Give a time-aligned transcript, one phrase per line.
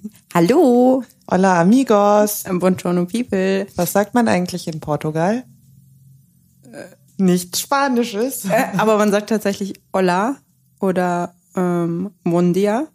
[0.34, 2.44] Hallo, Hola amigos.
[2.50, 3.66] Buongiorno People.
[3.76, 5.44] Was sagt man eigentlich in Portugal?
[7.18, 8.44] Nichts Spanisches.
[8.46, 10.36] Äh, aber man sagt tatsächlich Hola
[10.80, 12.86] oder ähm, Buen dia.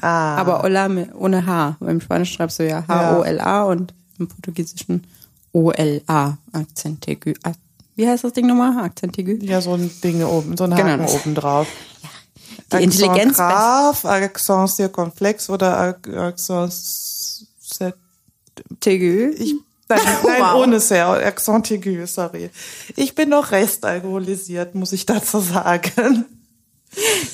[0.00, 1.76] Ah, Aber Hola ohne H.
[1.80, 5.04] Im Spanischen schreibst du ja H-O-L-A und im Portugiesischen
[5.52, 6.38] O-L-A.
[6.52, 7.32] Akzent aigu.
[7.42, 7.52] Ah,
[7.96, 8.76] Wie heißt das Ding nochmal?
[8.84, 9.32] Akzent aigu?
[9.44, 11.66] ja, so ein Ding oben, so ein Genau, Haken das- oben drauf.
[12.72, 16.72] Die Intelligenz- graf, Accent circonflex oder Ac- Accent
[18.80, 19.32] Tegu.
[19.36, 19.54] ich
[19.88, 20.62] Nein, nein Wow.
[20.62, 21.08] ohne sehr.
[21.08, 22.50] Accent aigu, sorry.
[22.96, 26.24] Ich bin noch restalkoholisiert, muss ich dazu sagen.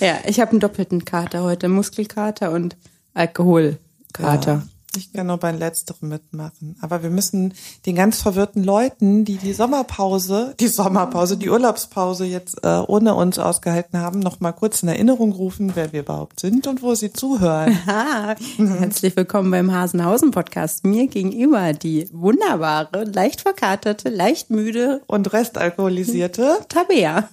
[0.01, 1.69] Ja, ich habe einen doppelten Kater heute.
[1.69, 2.77] Muskelkater und
[3.15, 4.67] Alkoholkater.
[4.97, 6.77] Ich kann nur beim Letzteren mitmachen.
[6.81, 7.55] Aber wir müssen
[7.87, 13.39] den ganz verwirrten Leuten, die die Sommerpause, die Sommerpause, die Urlaubspause jetzt äh, ohne uns
[13.39, 17.13] ausgehalten haben, noch mal kurz in Erinnerung rufen, wer wir überhaupt sind und wo sie
[17.13, 17.79] zuhören.
[17.87, 20.85] Ah, herzlich willkommen beim Hasenhausen Podcast.
[20.85, 26.59] Mir gegenüber die wunderbare, leicht verkaterte, leicht müde Und restalkoholisierte.
[26.69, 27.29] Tabea.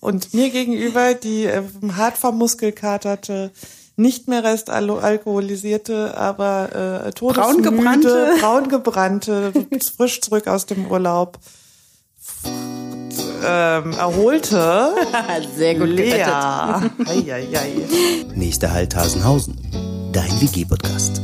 [0.00, 1.62] Und mir gegenüber die äh,
[1.96, 3.50] hart vermuskelkaterte,
[3.96, 8.30] nicht mehr restalkoholisierte, aber äh, todesmüde, Braungebrannte.
[8.40, 9.52] braungebrannte,
[9.96, 11.38] frisch zurück aus dem Urlaub,
[13.44, 14.94] ähm, erholte
[15.56, 16.10] Sehr gut Lea.
[16.10, 17.02] gerettet.
[18.36, 19.58] Nächster Halt Hasenhausen.
[20.12, 21.20] Dein WG-Podcast.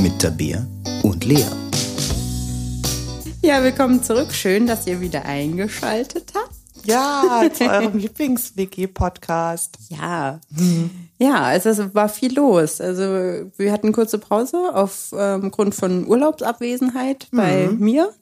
[0.00, 0.66] Mit Tabea
[1.02, 1.44] und Lea.
[3.42, 4.32] Ja, willkommen zurück.
[4.32, 6.54] Schön, dass ihr wieder eingeschaltet habt.
[6.88, 9.78] Ja, zu eurem Lieblings-WG-Podcast.
[9.88, 10.40] Ja.
[11.18, 12.80] Ja, also es war viel los.
[12.80, 13.02] Also
[13.56, 18.12] wir hatten kurze Pause aufgrund Grund von Urlaubsabwesenheit bei mir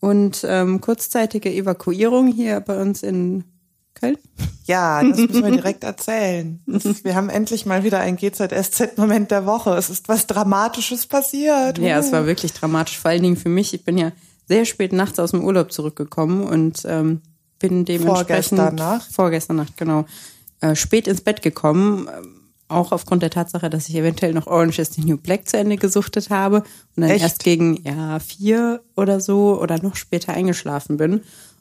[0.00, 3.44] und ähm, kurzzeitige Evakuierung hier bei uns in
[3.94, 4.18] Köln.
[4.64, 6.60] Ja, das müssen wir direkt erzählen.
[6.66, 9.70] Ist, wir haben endlich mal wieder ein GZSZ-Moment der Woche.
[9.70, 11.78] Es ist was Dramatisches passiert.
[11.78, 13.74] Ja, es war wirklich dramatisch, vor allen Dingen für mich.
[13.74, 14.12] Ich bin ja
[14.46, 17.22] sehr spät nachts aus dem Urlaub zurückgekommen und ähm,
[17.58, 19.12] bin dementsprechend Vorgestern Nacht?
[19.12, 20.04] vorgestern Nacht genau
[20.60, 24.80] äh, spät ins Bett gekommen, ähm, auch aufgrund der Tatsache, dass ich eventuell noch Orange
[24.80, 26.58] is the New Black zu Ende gesuchtet habe
[26.96, 27.22] und dann Echt?
[27.22, 31.20] erst gegen ja vier oder so oder noch später eingeschlafen bin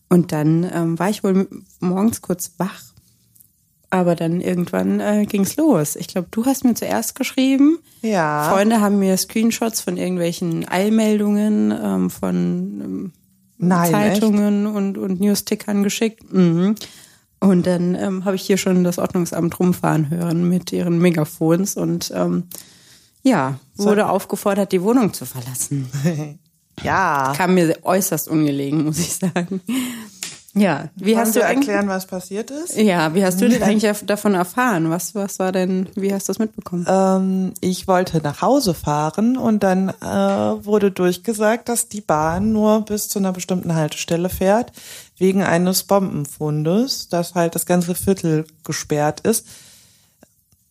[0.10, 1.48] und dann ähm, war ich wohl
[1.80, 2.84] morgens kurz wach.
[3.92, 5.96] Aber dann irgendwann äh, ging's los.
[5.96, 7.80] Ich glaube, du hast mir zuerst geschrieben.
[8.02, 8.50] Ja.
[8.50, 12.34] Freunde haben mir Screenshots von irgendwelchen Eilmeldungen ähm, von
[12.84, 13.14] ähm,
[13.58, 16.32] Nein, Zeitungen und, und Newstickern geschickt.
[16.32, 16.76] Mhm.
[17.40, 22.12] Und dann ähm, habe ich hier schon das Ordnungsamt rumfahren hören mit ihren Megafons und
[22.16, 22.44] ähm,
[23.24, 25.88] ja, wurde aufgefordert, die Wohnung zu verlassen.
[26.84, 27.34] Ja.
[27.38, 29.62] Kam mir äußerst ungelegen, muss ich sagen.
[30.58, 32.78] Ja, wie Wollen hast du erklären, was passiert ist?
[32.78, 34.90] ja, wie hast du denn eigentlich davon erfahren?
[34.90, 36.86] Was, was war denn, wie hast du das mitbekommen?
[36.88, 42.86] Ähm, ich wollte nach Hause fahren und dann äh, wurde durchgesagt, dass die Bahn nur
[42.86, 44.72] bis zu einer bestimmten Haltestelle fährt,
[45.18, 49.46] wegen eines Bombenfundes, dass halt das ganze Viertel gesperrt ist.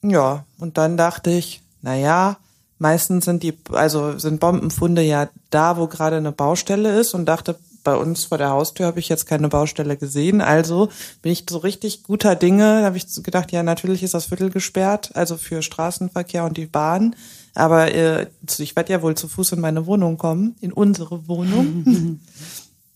[0.01, 2.39] Ja, und dann dachte ich, na ja,
[2.79, 7.57] meistens sind die, also sind Bombenfunde ja da, wo gerade eine Baustelle ist und dachte,
[7.85, 10.41] bei uns vor der Haustür habe ich jetzt keine Baustelle gesehen.
[10.41, 10.89] Also
[11.23, 15.11] bin ich so richtig guter Dinge, habe ich gedacht, ja, natürlich ist das Viertel gesperrt,
[15.15, 17.15] also für Straßenverkehr und die Bahn.
[17.55, 18.27] Aber äh,
[18.59, 22.21] ich werde ja wohl zu Fuß in meine Wohnung kommen, in unsere Wohnung.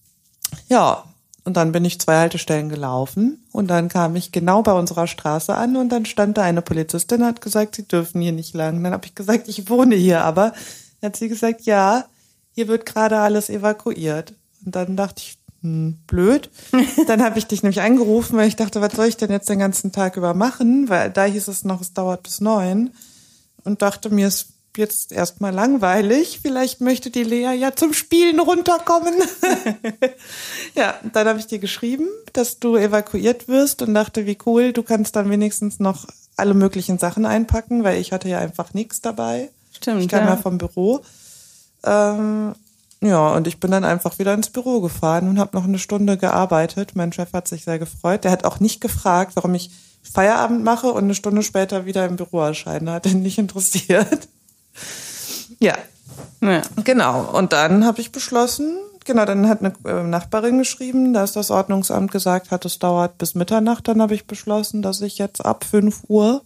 [0.68, 1.04] ja,
[1.44, 5.54] und dann bin ich zwei Haltestellen gelaufen und dann kam ich genau bei unserer Straße
[5.54, 8.82] an und dann stand da eine Polizistin, hat gesagt, sie dürfen hier nicht lang.
[8.82, 10.52] Dann habe ich gesagt, ich wohne hier, aber
[11.00, 12.04] dann hat sie gesagt, ja,
[12.50, 14.34] hier wird gerade alles evakuiert.
[14.64, 16.50] Und dann dachte ich, hm, blöd.
[17.06, 19.58] Dann habe ich dich nämlich angerufen, weil ich dachte, was soll ich denn jetzt den
[19.58, 20.88] ganzen Tag über machen?
[20.88, 22.90] Weil da hieß es noch, es dauert bis neun.
[23.64, 26.38] Und dachte mir, es ist jetzt erstmal langweilig.
[26.40, 29.14] Vielleicht möchte die Lea ja zum Spielen runterkommen.
[30.74, 34.82] ja, dann habe ich dir geschrieben, dass du evakuiert wirst und dachte, wie cool, du
[34.82, 39.50] kannst dann wenigstens noch alle möglichen Sachen einpacken, weil ich hatte ja einfach nichts dabei.
[39.72, 40.30] Stimmt, Ich kam ja.
[40.30, 41.00] ja vom Büro.
[41.84, 42.54] Ähm,
[43.00, 46.16] ja, und ich bin dann einfach wieder ins Büro gefahren und habe noch eine Stunde
[46.16, 46.92] gearbeitet.
[46.94, 48.24] Mein Chef hat sich sehr gefreut.
[48.24, 49.70] Der hat auch nicht gefragt, warum ich
[50.02, 52.92] Feierabend mache und eine Stunde später wieder im Büro erscheine.
[52.92, 54.28] Hat ihn nicht interessiert.
[55.60, 55.74] Ja,
[56.40, 56.62] Ja.
[56.84, 57.22] genau.
[57.36, 62.10] Und dann habe ich beschlossen, genau, dann hat eine äh, Nachbarin geschrieben, dass das Ordnungsamt
[62.10, 63.88] gesagt hat, es dauert bis Mitternacht.
[63.88, 66.42] Dann habe ich beschlossen, dass ich jetzt ab 5 Uhr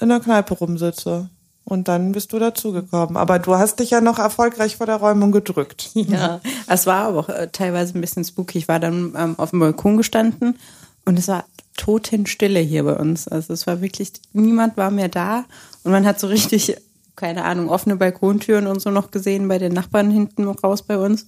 [0.00, 1.28] in der Kneipe rumsitze.
[1.64, 3.16] Und dann bist du dazugekommen.
[3.16, 5.90] Aber du hast dich ja noch erfolgreich vor der Räumung gedrückt.
[5.94, 8.58] Ja, es war aber auch äh, teilweise ein bisschen spooky.
[8.58, 10.58] Ich war dann ähm, auf dem Balkon gestanden
[11.06, 11.44] und es war
[11.76, 13.26] Totenstille hier bei uns.
[13.26, 15.44] Also es war wirklich, niemand war mehr da
[15.84, 16.76] und man hat so richtig
[17.16, 21.26] keine Ahnung, offene Balkontüren und so noch gesehen bei den Nachbarn hinten raus bei uns.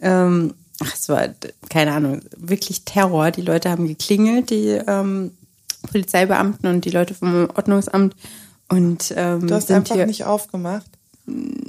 [0.00, 1.28] Ähm, ach, es war,
[1.68, 3.30] keine Ahnung, wirklich Terror.
[3.30, 5.32] Die Leute haben geklingelt, die ähm,
[5.90, 8.16] Polizeibeamten und die Leute vom Ordnungsamt.
[8.70, 10.86] Und ähm, Du hast einfach hier, nicht aufgemacht.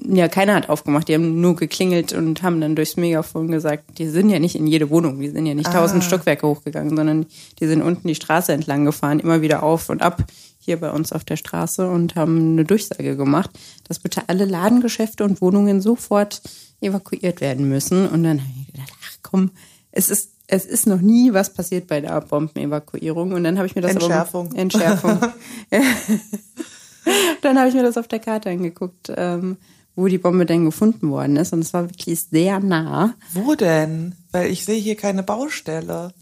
[0.07, 1.07] ja, keiner hat aufgemacht.
[1.07, 4.67] Die haben nur geklingelt und haben dann durchs Megafon gesagt, die sind ja nicht in
[4.67, 5.19] jede Wohnung.
[5.19, 7.25] Die sind ja nicht tausend Stockwerke hochgegangen, sondern
[7.59, 10.23] die sind unten die Straße entlang gefahren, immer wieder auf und ab
[10.59, 13.49] hier bei uns auf der Straße und haben eine Durchsage gemacht,
[13.87, 16.41] dass bitte alle Ladengeschäfte und Wohnungen sofort
[16.81, 18.07] evakuiert werden müssen.
[18.07, 19.51] Und dann habe ich gedacht, ach komm,
[19.91, 23.31] es ist es ist noch nie was passiert bei der Bombenevakuierung.
[23.31, 24.47] Und dann habe ich mir das Entschärfung.
[24.47, 25.19] Aber, Entschärfung.
[27.41, 29.57] dann habe ich mir das auf der Karte angeguckt, ähm,
[29.95, 31.53] wo die Bombe denn gefunden worden ist.
[31.53, 33.13] Und es war wirklich sehr nah.
[33.33, 34.15] Wo denn?
[34.31, 36.13] Weil ich sehe hier keine Baustelle.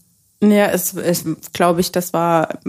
[0.42, 2.60] Ja, es, es glaube ich, das war,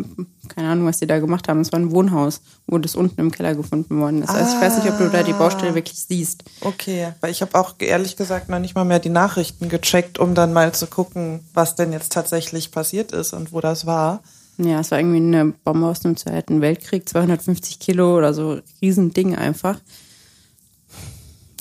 [0.48, 1.60] keine Ahnung, was die da gemacht haben.
[1.60, 4.30] Es war ein Wohnhaus, wo das unten im Keller gefunden worden ist.
[4.30, 6.42] Also ich weiß nicht, ob du da die Baustelle wirklich siehst.
[6.62, 10.34] Okay, weil ich habe auch ehrlich gesagt noch nicht mal mehr die Nachrichten gecheckt, um
[10.34, 14.20] dann mal zu gucken, was denn jetzt tatsächlich passiert ist und wo das war.
[14.62, 19.34] Ja, es war irgendwie eine Bombe aus dem Zweiten Weltkrieg, 250 Kilo oder so, Riesending
[19.34, 19.78] einfach.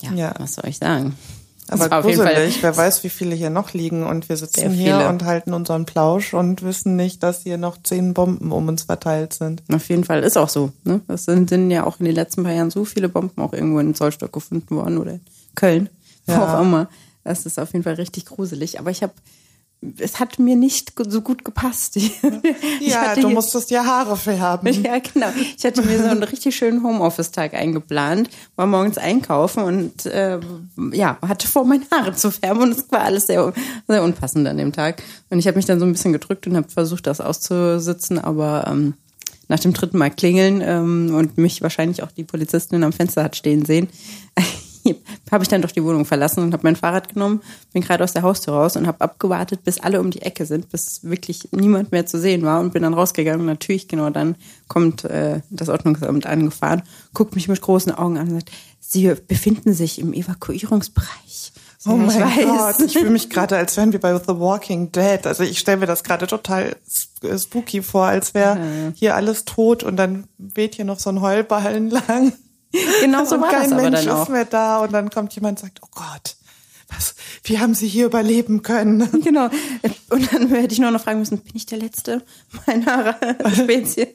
[0.02, 0.34] Ja, Ja.
[0.40, 1.16] was soll ich sagen?
[1.72, 5.24] Es Aber gruselig, wer weiß, wie viele hier noch liegen und wir sitzen hier und
[5.24, 9.62] halten unseren Plausch und wissen nicht, dass hier noch zehn Bomben um uns verteilt sind.
[9.72, 10.72] Auf jeden Fall ist auch so.
[10.84, 11.02] Ne?
[11.08, 13.78] Es sind, sind ja auch in den letzten paar Jahren so viele Bomben auch irgendwo
[13.80, 15.22] in Zollstock gefunden worden oder in
[15.54, 15.90] Köln,
[16.26, 16.58] wo Ja.
[16.58, 16.90] auch immer.
[17.24, 18.80] Das ist auf jeden Fall richtig gruselig.
[18.80, 19.14] Aber ich habe,
[19.98, 21.98] es hat mir nicht so gut gepasst.
[22.82, 24.68] Ja, du musstest ja Haare färben.
[24.84, 25.28] Ja, genau.
[25.58, 30.40] Ich hatte mir so einen richtig schönen Homeoffice-Tag eingeplant, war morgens einkaufen und äh,
[30.92, 33.54] ja, hatte vor, meine Haare zu färben und es war alles sehr,
[33.88, 35.04] sehr unpassend an dem Tag.
[35.30, 38.66] Und ich habe mich dann so ein bisschen gedrückt und habe versucht, das auszusitzen, aber
[38.68, 38.94] ähm,
[39.48, 43.36] nach dem dritten Mal klingeln ähm, und mich wahrscheinlich auch die Polizistin am Fenster hat
[43.36, 43.90] stehen sehen,
[45.32, 47.42] habe ich dann doch die Wohnung verlassen und habe mein Fahrrad genommen,
[47.74, 50.70] bin gerade aus der Haustür raus und habe abgewartet, bis alle um die Ecke sind,
[50.70, 53.42] bis wirklich niemand mehr zu sehen war und bin dann rausgegangen.
[53.42, 54.36] Und natürlich genau dann
[54.68, 56.84] kommt äh, das Ordnungsamt angefahren,
[57.14, 61.52] guckt mich mit großen Augen an und sagt, Sie befinden sich im Evakuierungsbereich.
[61.86, 62.78] Oh Ja, mein ich weiß.
[62.78, 65.26] Gott, ich fühle mich gerade, als wären wir bei The Walking Dead.
[65.26, 69.84] Also ich stelle mir das gerade total sp- spooky vor, als wäre hier alles tot
[69.84, 72.34] und dann weht hier noch so ein Heulballen lang.
[73.02, 74.24] Genau so und war kein das aber Mensch dann auch.
[74.24, 76.36] ist mehr da und dann kommt jemand und sagt, oh Gott,
[76.90, 79.08] was, wie haben Sie hier überleben können?
[79.24, 79.50] Genau.
[80.10, 82.24] Und dann hätte ich nur noch fragen müssen, bin ich der Letzte
[82.66, 83.16] meiner
[83.54, 84.08] Spezie?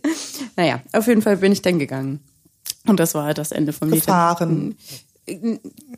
[0.57, 2.21] naja, auf jeden Fall bin ich dann gegangen.
[2.87, 4.01] Und das war halt das Ende vom Lied.
[4.01, 4.77] Gefahren.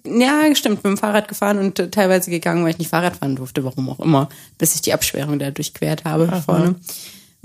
[0.05, 3.35] Ja, stimmt, mit dem Fahrrad gefahren und äh, teilweise gegangen, weil ich nicht Fahrrad fahren
[3.35, 6.77] durfte, warum auch immer, bis ich die Absperrung da durchquert habe vorne.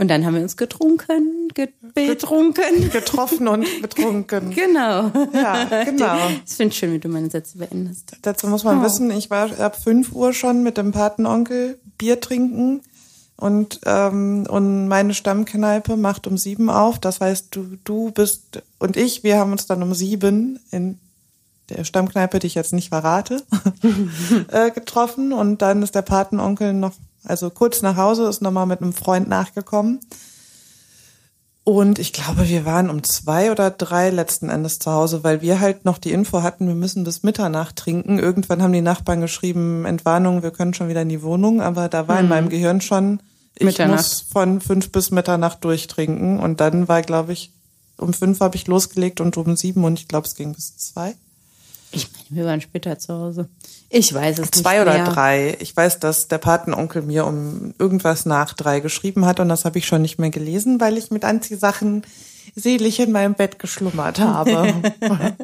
[0.02, 2.90] Und dann haben wir uns getrunken, ge betrunken.
[2.90, 4.50] Getroffen und betrunken.
[4.56, 5.12] Genau.
[5.32, 6.18] Ja, genau.
[6.48, 8.14] Ich finde schön, wie du meine Sätze beendest.
[8.24, 8.84] Dazu muss man Oh.
[8.84, 12.82] wissen, ich war ab 5 Uhr schon mit dem Patenonkel Bier trinken
[13.38, 16.98] und, ähm, und meine Stammkneipe macht um sieben auf.
[16.98, 20.98] Das heißt, du, du bist und ich, wir haben uns dann um sieben in
[21.70, 23.44] der Stammkneipe, die ich jetzt nicht verrate,
[24.52, 28.82] äh, getroffen und dann ist der Patenonkel noch, also kurz nach Hause, ist nochmal mit
[28.82, 30.00] einem Freund nachgekommen.
[31.64, 35.60] Und ich glaube, wir waren um zwei oder drei letzten Endes zu Hause, weil wir
[35.60, 38.18] halt noch die Info hatten, wir müssen bis Mitternacht trinken.
[38.18, 42.08] Irgendwann haben die Nachbarn geschrieben, Entwarnung, wir können schon wieder in die Wohnung, aber da
[42.08, 43.22] war in meinem Gehirn schon,
[43.56, 46.40] ich muss von fünf bis Mitternacht durchtrinken.
[46.40, 47.54] Und dann war, glaube ich,
[47.98, 51.16] um fünf habe ich losgelegt und um sieben und ich glaube, es ging bis zwei.
[51.92, 53.50] Ich meine, wir waren später zu Hause.
[53.90, 55.58] Ich weiß es nicht Zwei oder drei.
[55.60, 59.78] Ich weiß, dass der Patenonkel mir um irgendwas nach drei geschrieben hat und das habe
[59.78, 62.04] ich schon nicht mehr gelesen, weil ich mit Anziehsachen
[62.56, 64.74] selig in meinem Bett geschlummert habe.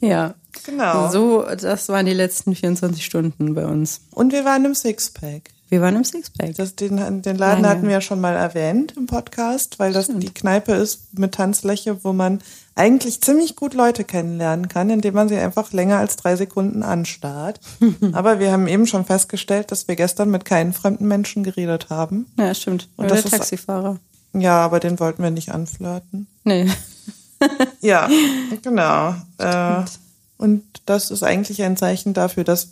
[0.00, 0.34] Ja.
[0.64, 1.10] Genau.
[1.10, 4.02] So, das waren die letzten 24 Stunden bei uns.
[4.12, 5.50] und wir waren im Sixpack.
[5.68, 6.54] Wir waren im Sixpack.
[6.56, 7.68] Das, den, den Laden Lange.
[7.68, 12.02] hatten wir ja schon mal erwähnt im Podcast, weil das die Kneipe ist mit Tanzfläche,
[12.04, 12.40] wo man
[12.78, 17.60] eigentlich ziemlich gut Leute kennenlernen kann, indem man sie einfach länger als drei Sekunden anstarrt.
[18.12, 22.26] Aber wir haben eben schon festgestellt, dass wir gestern mit keinen fremden Menschen geredet haben.
[22.38, 22.88] Ja, stimmt.
[22.96, 23.98] Und Oder das der ist- Taxifahrer.
[24.34, 26.26] Ja, aber den wollten wir nicht anflirten.
[26.44, 26.70] Nee.
[27.80, 28.08] Ja,
[28.62, 29.14] genau.
[29.38, 29.84] Äh,
[30.38, 32.68] und das ist eigentlich ein Zeichen dafür, dass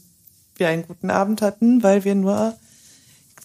[0.57, 2.55] wir einen guten Abend hatten, weil wir nur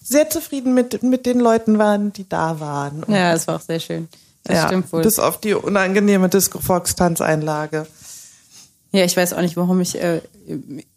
[0.02, 3.04] sehr zufrieden mit, mit den Leuten waren, die da waren.
[3.04, 4.08] Und, Ja, es war auch sehr schön.
[4.44, 5.02] Das ja, stimmt wohl.
[5.02, 7.86] Bis auf die unangenehme Disco-Fox-Tanzeinlage.
[8.92, 10.20] Ja, ich weiß auch nicht, warum ich äh,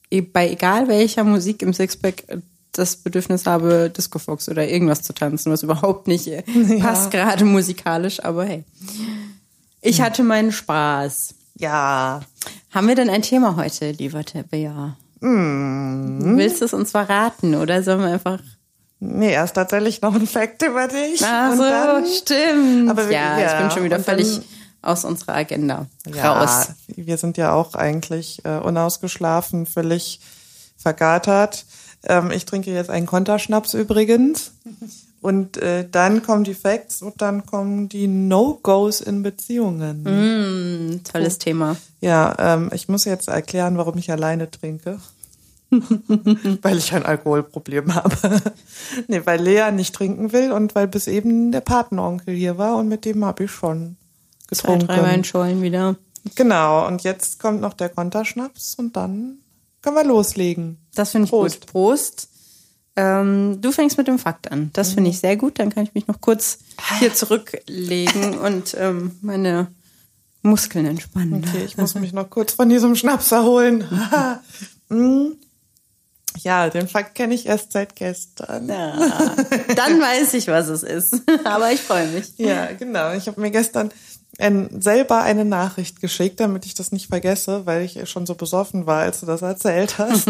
[0.09, 2.37] eh- bei egal welcher Musik im Sixpack äh,
[2.71, 6.43] das Bedürfnis habe, Disco Fox oder irgendwas zu tanzen, was überhaupt nicht äh,
[6.79, 8.63] passt gerade musikalisch, aber hey.
[9.81, 11.35] Ich hatte meinen Spaß.
[11.57, 12.21] Ja.
[12.71, 14.97] Haben wir denn ein Thema heute, lieber Tabea?
[15.21, 16.37] Mm.
[16.37, 18.39] Willst du es uns verraten oder sollen wir einfach
[18.99, 21.21] Nee, erst tatsächlich noch ein Fact über dich.
[21.23, 22.89] Ach so, dann, stimmt.
[22.89, 24.43] Aber wir, ja, ja, ich bin schon wieder völlig dann,
[24.81, 26.69] aus unserer Agenda ja, raus.
[26.87, 30.21] Wir sind ja auch eigentlich äh, unausgeschlafen, völlig
[30.77, 31.65] vergatert.
[32.07, 34.51] Ähm, ich trinke jetzt einen Konterschnaps übrigens.
[35.21, 40.03] Und äh, dann kommen die Facts und dann kommen die No-Gos in Beziehungen.
[40.03, 41.39] Mm, tolles cool.
[41.39, 41.75] Thema.
[41.99, 44.99] Ja, ähm, ich muss jetzt erklären, warum ich alleine trinke.
[46.62, 48.41] weil ich ein Alkoholproblem habe.
[49.08, 52.88] nee, weil Lea nicht trinken will und weil bis eben der Patenonkel hier war und
[52.88, 53.98] mit dem habe ich schon
[54.48, 54.88] getrunken.
[54.88, 55.96] Zwei, drei Weinschollen wieder.
[56.36, 59.39] Genau, und jetzt kommt noch der Konterschnaps und dann
[59.82, 60.77] können wir loslegen.
[60.96, 61.62] Das finde ich Prost.
[61.62, 61.72] gut.
[61.72, 62.29] Prost.
[62.96, 64.72] Ähm, du fängst mit dem Fakt an.
[64.74, 65.60] Das finde ich sehr gut.
[65.60, 66.60] Dann kann ich mich noch kurz
[67.00, 69.67] hier zurücklegen und ähm, meine
[70.41, 71.44] Muskeln entspannen.
[71.46, 73.84] Okay, ich muss mich noch kurz von diesem Schnaps erholen.
[76.43, 78.67] Ja, den Fakt kenne ich erst seit gestern.
[78.67, 78.95] Ja,
[79.75, 81.21] dann weiß ich, was es ist.
[81.43, 82.33] Aber ich freue mich.
[82.37, 83.13] Ja, genau.
[83.13, 83.91] Ich habe mir gestern
[84.39, 88.85] ein, selber eine Nachricht geschickt, damit ich das nicht vergesse, weil ich schon so besoffen
[88.85, 90.27] war, als du das erzählt hast.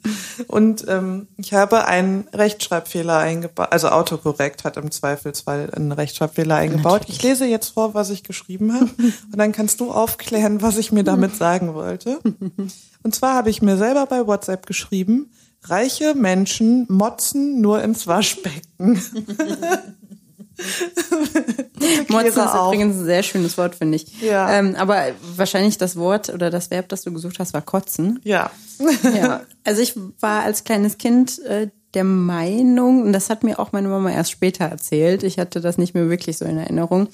[0.46, 7.00] Und ähm, ich habe einen Rechtschreibfehler eingebaut, also Autokorrekt hat im Zweifelsfall einen Rechtschreibfehler eingebaut.
[7.00, 7.16] Natürlich.
[7.16, 8.90] Ich lese jetzt vor, was ich geschrieben habe
[9.32, 12.20] und dann kannst du aufklären, was ich mir damit sagen wollte.
[13.02, 15.30] Und zwar habe ich mir selber bei WhatsApp geschrieben,
[15.62, 19.02] reiche Menschen motzen nur ins Waschbecken.
[22.08, 24.20] Motzen ist übrigens ein sehr schönes Wort, finde ich.
[24.20, 24.50] Ja.
[24.52, 28.18] Ähm, aber wahrscheinlich das Wort oder das Verb, das du gesucht hast, war kotzen.
[28.24, 28.50] Ja.
[29.14, 29.42] ja.
[29.64, 33.88] Also ich war als kleines Kind äh, der Meinung, und das hat mir auch meine
[33.88, 37.08] Mama erst später erzählt, ich hatte das nicht mehr wirklich so in Erinnerung,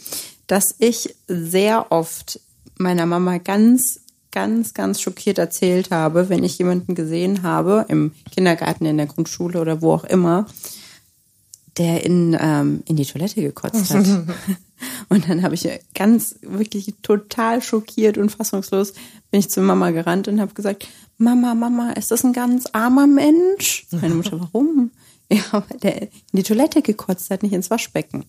[0.47, 2.41] dass ich sehr oft
[2.79, 4.01] meiner Mama ganz
[4.35, 9.61] ganz, ganz schockiert erzählt habe, wenn ich jemanden gesehen habe, im Kindergarten, in der Grundschule
[9.61, 10.47] oder wo auch immer,
[11.79, 14.07] der in, ähm, in die Toilette gekotzt hat.
[15.09, 18.93] und dann habe ich ganz, wirklich total schockiert und fassungslos
[19.31, 23.07] bin ich zu Mama gerannt und habe gesagt, Mama, Mama, ist das ein ganz armer
[23.07, 23.87] Mensch?
[23.93, 24.91] Meine Mutter, warum?
[25.33, 28.27] Ja, weil der in die Toilette gekotzt hat, nicht ins Waschbecken.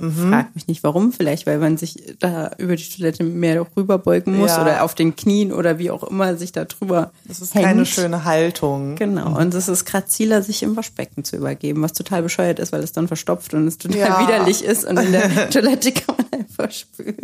[0.00, 0.30] Mhm.
[0.30, 4.50] Frag mich nicht warum, vielleicht weil man sich da über die Toilette mehr rüberbeugen muss
[4.50, 4.62] ja.
[4.62, 7.12] oder auf den Knien oder wie auch immer sich da drüber.
[7.24, 7.66] Das ist hängt.
[7.66, 8.96] keine schöne Haltung.
[8.96, 9.30] Genau.
[9.30, 9.36] Mhm.
[9.36, 12.92] Und es ist graziler, sich im Waschbecken zu übergeben, was total bescheuert ist, weil es
[12.92, 14.20] dann verstopft und es total ja.
[14.20, 17.16] widerlich ist und in der Toilette kann man einfach spülen.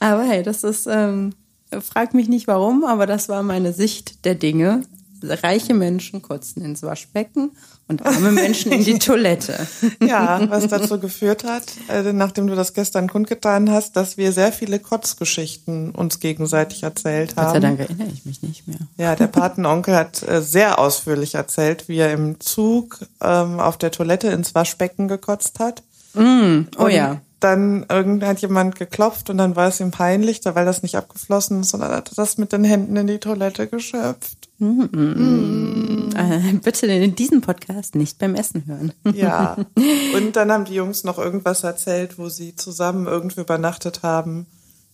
[0.00, 1.32] Aber hey, das ist, ähm,
[1.80, 4.82] frag mich nicht warum, aber das war meine Sicht der Dinge
[5.22, 7.52] reiche Menschen kotzen ins Waschbecken
[7.88, 9.66] und arme Menschen in die Toilette.
[10.02, 14.52] Ja, was dazu geführt hat, äh, nachdem du das gestern kundgetan hast, dass wir sehr
[14.52, 17.46] viele Kotzgeschichten uns gegenseitig erzählt haben.
[17.46, 18.78] Gott sei Dank erinnere ich mich nicht mehr.
[18.96, 23.90] Ja, der Patenonkel hat äh, sehr ausführlich erzählt, wie er im Zug ähm, auf der
[23.90, 25.82] Toilette ins Waschbecken gekotzt hat.
[26.14, 30.40] Mm, oh und ja dann irgendwann hat jemand geklopft und dann war es ihm peinlich,
[30.44, 33.18] weil das nicht abgeflossen ist und dann hat er das mit den Händen in die
[33.18, 34.37] Toilette geschöpft.
[34.58, 36.60] Mm -mm.
[36.62, 38.92] Bitte in diesem Podcast nicht beim Essen hören.
[39.14, 39.56] ja.
[40.14, 44.46] Und dann haben die Jungs noch irgendwas erzählt, wo sie zusammen irgendwo übernachtet haben,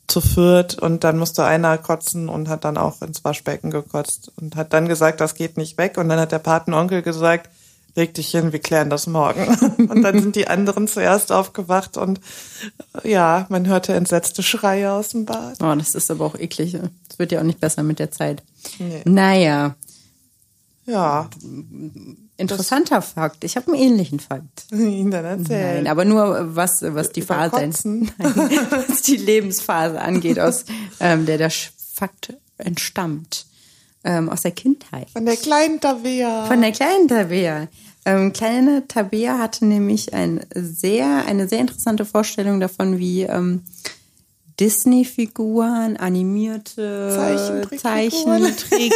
[0.06, 4.54] zu viert und dann musste einer kotzen und hat dann auch ins Waschbecken gekotzt und
[4.54, 7.48] hat dann gesagt, das geht nicht weg und dann hat der Patenonkel gesagt,
[7.94, 9.46] leg dich hin, wir klären das morgen.
[9.88, 12.20] Und dann sind die anderen zuerst aufgewacht und
[13.02, 15.62] ja, man hörte entsetzte Schreie aus dem Bad.
[15.62, 16.72] Oh, das ist aber auch eklig.
[17.08, 18.42] Das wird ja auch nicht besser mit der Zeit.
[18.78, 19.02] Nee.
[19.04, 19.76] Naja.
[20.86, 21.30] Ja.
[22.36, 23.44] Interessanter das Fakt.
[23.44, 24.66] Ich habe einen ähnlichen Fakt.
[24.72, 25.84] Ihn dann erzählen.
[25.84, 30.64] Nein, aber nur was, was die Phase, nein, was die Lebensphase angeht, aus
[31.00, 33.46] ähm, der der Fakt entstammt
[34.04, 35.10] ähm, aus der Kindheit.
[35.10, 36.46] Von der kleinen Tabea.
[36.46, 37.68] Von der kleinen Tabea.
[38.06, 43.62] Ähm, kleine Tabea hatte nämlich ein sehr, eine sehr interessante Vorstellung davon, wie ähm,
[44.60, 47.10] Disney-Figuren, animierte
[47.80, 48.92] Zeichentrick,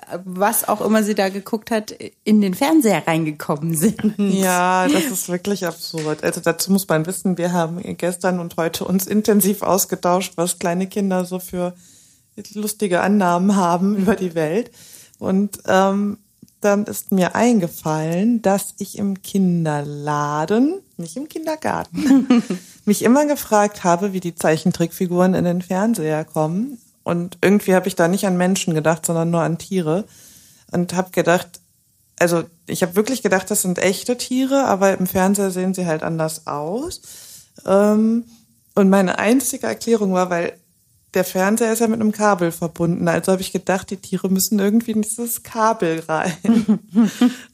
[0.24, 1.94] was auch immer sie da geguckt hat,
[2.24, 4.14] in den Fernseher reingekommen sind.
[4.18, 6.24] Ja, das ist wirklich absurd.
[6.24, 10.88] Also dazu muss man wissen, wir haben gestern und heute uns intensiv ausgetauscht, was kleine
[10.88, 11.74] Kinder so für
[12.54, 14.72] lustige Annahmen haben über die Welt.
[15.18, 16.18] Und ähm,
[16.60, 22.42] dann ist mir eingefallen, dass ich im Kinderladen, nicht im Kindergarten,
[22.84, 26.78] mich immer gefragt habe, wie die Zeichentrickfiguren in den Fernseher kommen.
[27.04, 30.04] Und irgendwie habe ich da nicht an Menschen gedacht, sondern nur an Tiere.
[30.72, 31.60] Und habe gedacht,
[32.18, 36.02] also ich habe wirklich gedacht, das sind echte Tiere, aber im Fernseher sehen sie halt
[36.02, 37.00] anders aus.
[37.64, 38.24] Ähm,
[38.74, 40.54] und meine einzige Erklärung war, weil
[41.16, 43.08] der Fernseher ist ja mit einem Kabel verbunden.
[43.08, 46.34] Also habe ich gedacht, die Tiere müssen irgendwie in dieses Kabel rein.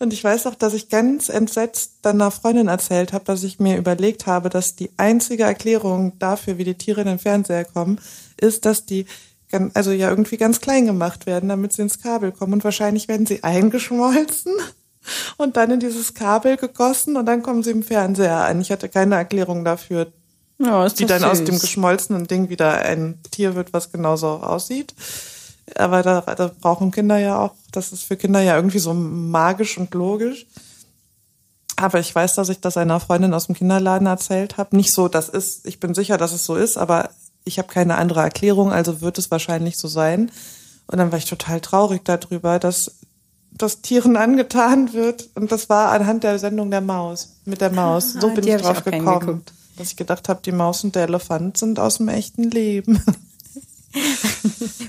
[0.00, 3.60] und ich weiß auch, dass ich ganz entsetzt dann einer Freundin erzählt habe, dass ich
[3.60, 8.00] mir überlegt habe, dass die einzige Erklärung dafür, wie die Tiere in den Fernseher kommen,
[8.36, 9.06] ist, dass die
[9.74, 12.54] also ja irgendwie ganz klein gemacht werden, damit sie ins Kabel kommen.
[12.54, 14.54] Und wahrscheinlich werden sie eingeschmolzen
[15.36, 18.60] und dann in dieses Kabel gegossen und dann kommen sie im Fernseher an.
[18.60, 20.12] Ich hatte keine Erklärung dafür,
[20.62, 21.46] Ja, ist die dann aus süß.
[21.46, 24.94] dem geschmolzenen Ding wieder ein Tier wird, was genauso aussieht.
[25.76, 29.78] Aber da, da brauchen Kinder ja auch, das ist für Kinder ja irgendwie so magisch
[29.78, 30.46] und logisch.
[31.76, 34.76] Aber ich weiß, dass ich das einer Freundin aus dem Kinderladen erzählt habe.
[34.76, 37.10] Nicht so, das ist, ich bin sicher, dass es so ist, aber
[37.44, 40.30] ich habe keine andere Erklärung, also wird es wahrscheinlich so sein.
[40.86, 42.96] Und dann war ich total traurig darüber, dass
[43.50, 45.28] das Tieren angetan wird.
[45.34, 48.12] Und das war anhand der Sendung der Maus, mit der Maus.
[48.12, 49.42] So Ah, bin ich ich drauf gern gekommen.
[49.76, 53.02] Dass ich gedacht habe, die Maus und der Elefant sind aus dem echten Leben.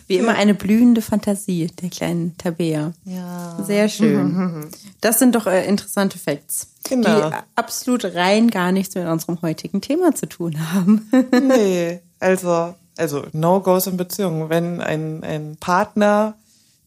[0.07, 2.93] Wie immer eine blühende Fantasie der kleinen Tabea.
[3.05, 3.57] Ja.
[3.65, 4.69] Sehr schön.
[5.01, 7.29] Das sind doch äh, interessante Facts, Genau.
[7.29, 11.09] die absolut rein gar nichts mit unserem heutigen Thema zu tun haben.
[11.41, 14.49] Nee, also, also No-Gos in Beziehungen.
[14.49, 16.35] Wenn ein, ein Partner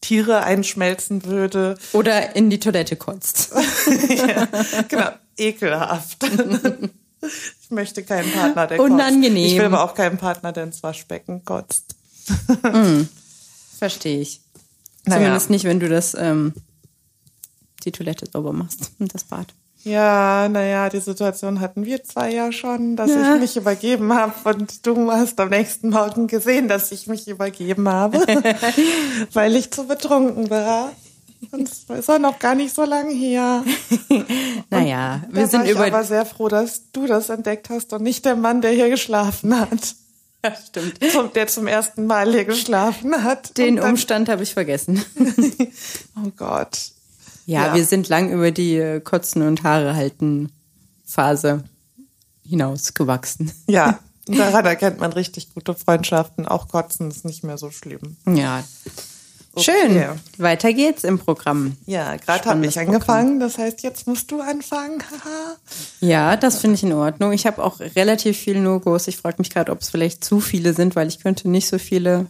[0.01, 3.51] Tiere einschmelzen würde, Oder in die Toilette kotzt.
[4.89, 6.25] genau, ekelhaft.
[7.21, 9.33] Ich möchte keinen Partner, der Unangenehm.
[9.43, 9.51] kotzt.
[9.53, 11.95] Ich will aber auch keinen Partner, der ins Waschbecken kotzt.
[13.77, 14.41] Verstehe ich.
[15.05, 15.19] Naja.
[15.21, 16.53] Zumindest nicht, wenn du das ähm,
[17.83, 19.47] die Toilette sauber machst und das Bad.
[19.83, 23.35] Ja, naja, die Situation hatten wir zwei ja schon, dass Ja.
[23.35, 27.87] ich mich übergeben habe und du hast am nächsten Morgen gesehen, dass ich mich übergeben
[27.87, 28.17] habe,
[29.33, 30.91] weil ich zu betrunken war.
[31.51, 33.63] Und es ist auch noch gar nicht so lange her.
[34.69, 37.93] Naja, wir da sind war ich über aber sehr froh, dass du das entdeckt hast
[37.93, 39.95] und nicht der Mann, der hier geschlafen hat.
[40.67, 40.99] Stimmt.
[41.11, 43.57] Zum, der zum ersten Mal hier geschlafen hat.
[43.57, 45.03] Den dann- Umstand habe ich vergessen.
[46.25, 46.91] Oh Gott.
[47.45, 47.75] Ja, Ja.
[47.75, 50.51] wir sind lang über die äh, Kotzen und Haare halten
[51.05, 51.63] Phase
[52.45, 53.51] hinausgewachsen.
[53.67, 56.47] Ja, daran erkennt man richtig gute Freundschaften.
[56.47, 58.17] Auch Kotzen ist nicht mehr so schlimm.
[58.27, 58.63] Ja.
[59.57, 59.71] Okay.
[59.87, 60.19] Schön.
[60.37, 61.75] Weiter geht's im Programm.
[61.85, 63.39] Ja, gerade habe ich angefangen.
[63.39, 65.03] Das heißt, jetzt musst du anfangen.
[65.99, 67.31] Ja, das finde ich in Ordnung.
[67.31, 69.07] Ich habe auch relativ viel No-Gos.
[69.07, 71.79] Ich frage mich gerade, ob es vielleicht zu viele sind, weil ich könnte nicht so
[71.79, 72.27] viele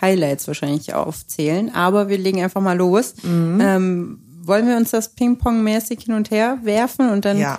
[0.00, 1.74] Highlights wahrscheinlich aufzählen.
[1.74, 3.14] Aber wir legen einfach mal los.
[3.22, 3.60] Mhm.
[3.60, 7.56] Ähm, wollen wir uns das Ping-Pong-mäßig hin und her werfen und dann Ja.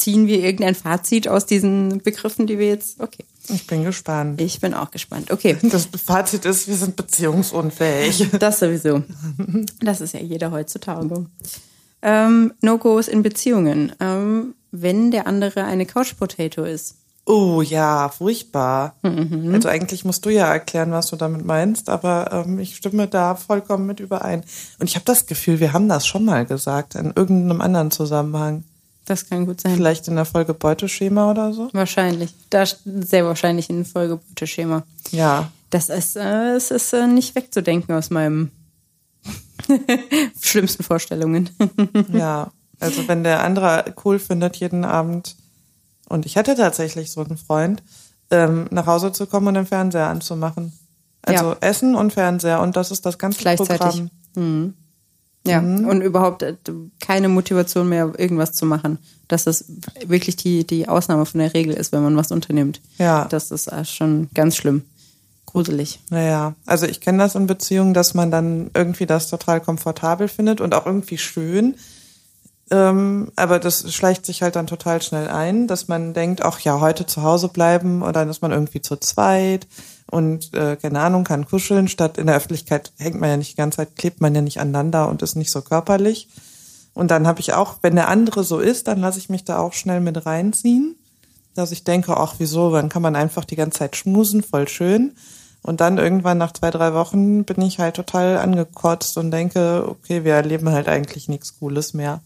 [0.00, 3.00] Ziehen wir irgendein Fazit aus diesen Begriffen, die wir jetzt.
[3.00, 4.40] Okay, Ich bin gespannt.
[4.40, 5.30] ich bin auch gespannt.
[5.30, 8.28] Okay, Das Fazit ist, wir sind beziehungsunfähig.
[8.38, 9.02] das sowieso.
[9.80, 11.26] Das ist ja jeder heutzutage.
[12.02, 13.92] Ähm, No-Gos in Beziehungen.
[14.00, 16.96] Ähm, wenn der andere eine Couch-Potato ist.
[17.26, 18.94] Oh ja, furchtbar.
[19.02, 23.34] Also eigentlich musst du ja erklären, was du damit meinst, aber ähm, ich stimme da
[23.36, 24.42] vollkommen mit überein.
[24.80, 28.64] Und ich habe das Gefühl, wir haben das schon mal gesagt, in irgendeinem anderen Zusammenhang.
[29.10, 29.74] Das kann gut sein.
[29.74, 31.68] Vielleicht in der Folge Beuteschema oder so.
[31.72, 32.32] Wahrscheinlich.
[32.48, 34.84] Da sehr wahrscheinlich in Folgebeuteschema.
[35.10, 35.50] Ja.
[35.70, 38.52] Das ist, äh, es ist äh, nicht wegzudenken aus meinem
[40.40, 41.50] schlimmsten Vorstellungen.
[42.12, 45.34] Ja, also wenn der andere cool findet, jeden Abend,
[46.08, 47.82] und ich hatte tatsächlich so einen Freund,
[48.30, 50.72] ähm, nach Hause zu kommen und den Fernseher anzumachen.
[51.22, 51.56] Also Ja.
[51.62, 54.04] Essen und Fernseher und das ist das ganze Gleichzeitig.
[54.34, 54.74] Programm.
[55.46, 56.56] Ja, und überhaupt äh,
[57.00, 58.98] keine Motivation mehr, irgendwas zu machen.
[59.28, 59.64] Dass das
[60.04, 62.80] wirklich die, die Ausnahme von der Regel ist, wenn man was unternimmt.
[62.98, 63.26] Ja.
[63.26, 64.82] Das ist äh, schon ganz schlimm.
[65.46, 65.98] Gruselig.
[66.10, 70.60] Naja, also ich kenne das in Beziehungen, dass man dann irgendwie das total komfortabel findet
[70.60, 71.74] und auch irgendwie schön.
[72.70, 76.80] Ähm, aber das schleicht sich halt dann total schnell ein, dass man denkt, ach ja,
[76.80, 79.66] heute zu Hause bleiben und dann ist man irgendwie zu zweit
[80.10, 83.56] und äh, keine Ahnung, kann kuscheln, statt in der Öffentlichkeit hängt man ja nicht die
[83.56, 86.28] ganze Zeit, klebt man ja nicht aneinander und ist nicht so körperlich.
[86.94, 89.58] Und dann habe ich auch, wenn der andere so ist, dann lasse ich mich da
[89.58, 90.96] auch schnell mit reinziehen,
[91.54, 95.12] dass ich denke, ach wieso, dann kann man einfach die ganze Zeit schmusen, voll schön.
[95.62, 100.24] Und dann irgendwann nach zwei, drei Wochen bin ich halt total angekotzt und denke, okay,
[100.24, 102.22] wir erleben halt eigentlich nichts Cooles mehr.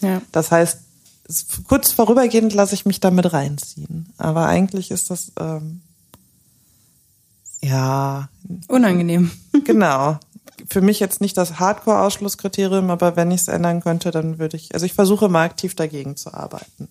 [0.00, 0.20] Ja.
[0.32, 0.80] Das heißt,
[1.68, 4.12] kurz vorübergehend lasse ich mich damit reinziehen.
[4.18, 5.80] Aber eigentlich ist das, ähm,
[7.64, 8.28] ja,
[8.68, 9.30] Unangenehm.
[9.64, 10.18] genau.
[10.68, 14.72] Für mich jetzt nicht das Hardcore-Ausschlusskriterium, aber wenn ich es ändern könnte, dann würde ich,
[14.74, 16.88] also ich versuche mal aktiv dagegen zu arbeiten.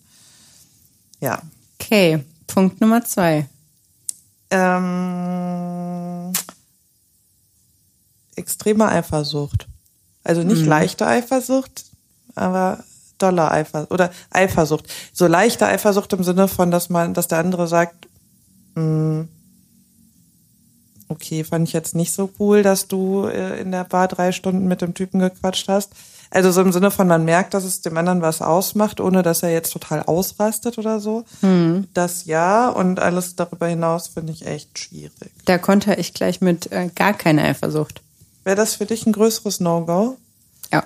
[1.20, 1.42] Ja.
[1.80, 3.48] Okay, Punkt Nummer zwei.
[4.52, 6.32] Ähm,
[8.36, 9.68] extreme Eifersucht.
[10.24, 10.48] Also Mhm.
[10.48, 11.86] nicht leichte Eifersucht,
[12.36, 12.84] aber
[13.18, 14.88] doller Eifersucht oder Eifersucht.
[15.14, 18.08] So leichte Eifersucht im Sinne von, dass man, dass der andere sagt,
[18.76, 19.24] "Mm,
[21.14, 24.68] okay, fand ich jetzt nicht so cool, dass du äh, in der Bar drei Stunden
[24.68, 25.92] mit dem Typen gequatscht hast.
[26.30, 29.44] Also so im Sinne von, man merkt, dass es dem anderen was ausmacht, ohne dass
[29.44, 31.26] er jetzt total ausrastet oder so.
[31.42, 31.88] Hm.
[31.94, 35.32] Das ja und alles darüber hinaus finde ich echt schwierig.
[35.46, 38.02] Da konnte ich gleich mit äh, gar keine Eifersucht.
[38.44, 40.18] Wäre das für dich ein größeres No-Go?
[40.72, 40.84] Ja.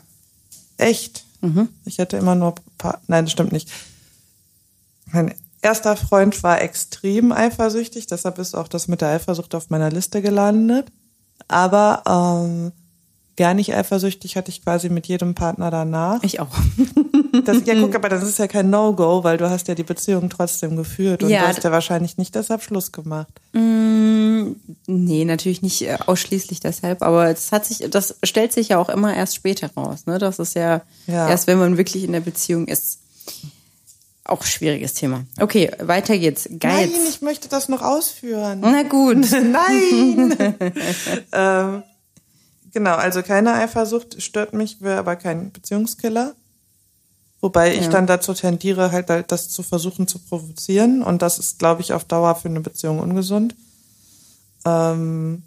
[0.76, 1.24] Echt?
[1.40, 1.70] Mhm.
[1.86, 3.70] Ich hätte immer nur, paar, nein, das stimmt nicht.
[5.14, 9.90] Mein erster Freund war extrem eifersüchtig, deshalb ist auch das mit der Eifersucht auf meiner
[9.90, 10.88] Liste gelandet.
[11.48, 12.72] Aber ähm,
[13.38, 16.24] gar nicht eifersüchtig hatte ich quasi mit jedem Partner danach.
[16.24, 16.50] Ich auch.
[17.46, 20.30] Das, ja, guck, aber das ist ja kein No-Go, weil du hast ja die Beziehung
[20.30, 23.28] trotzdem geführt und Ja, du hast ja wahrscheinlich nicht deshalb Schluss gemacht.
[23.54, 24.54] Mm,
[24.88, 28.90] nee, natürlich nicht äh, ausschließlich deshalb, aber es hat sich, das stellt sich ja auch
[28.90, 30.08] immer erst später raus.
[30.08, 30.18] Ne?
[30.18, 31.30] Das ist ja, Ja.
[31.30, 33.00] erst, wenn man wirklich in der Beziehung ist.
[34.28, 35.26] Auch schwieriges Thema.
[35.40, 36.50] Okay, weiter geht's.
[36.60, 36.92] Geiz.
[36.92, 38.60] Nein, ich möchte das noch ausführen.
[38.62, 39.26] Na gut.
[39.32, 40.36] Nein!
[41.32, 41.84] ähm,
[42.74, 46.36] genau, also keine Eifersucht stört mich, wäre aber kein Beziehungskiller.
[47.40, 47.90] Wobei ich Ja.
[47.90, 51.04] dann dazu tendiere, halt, halt das zu versuchen zu provozieren.
[51.04, 53.56] Und das ist, glaube ich, auf Dauer für eine Beziehung ungesund.
[54.66, 55.44] Ähm,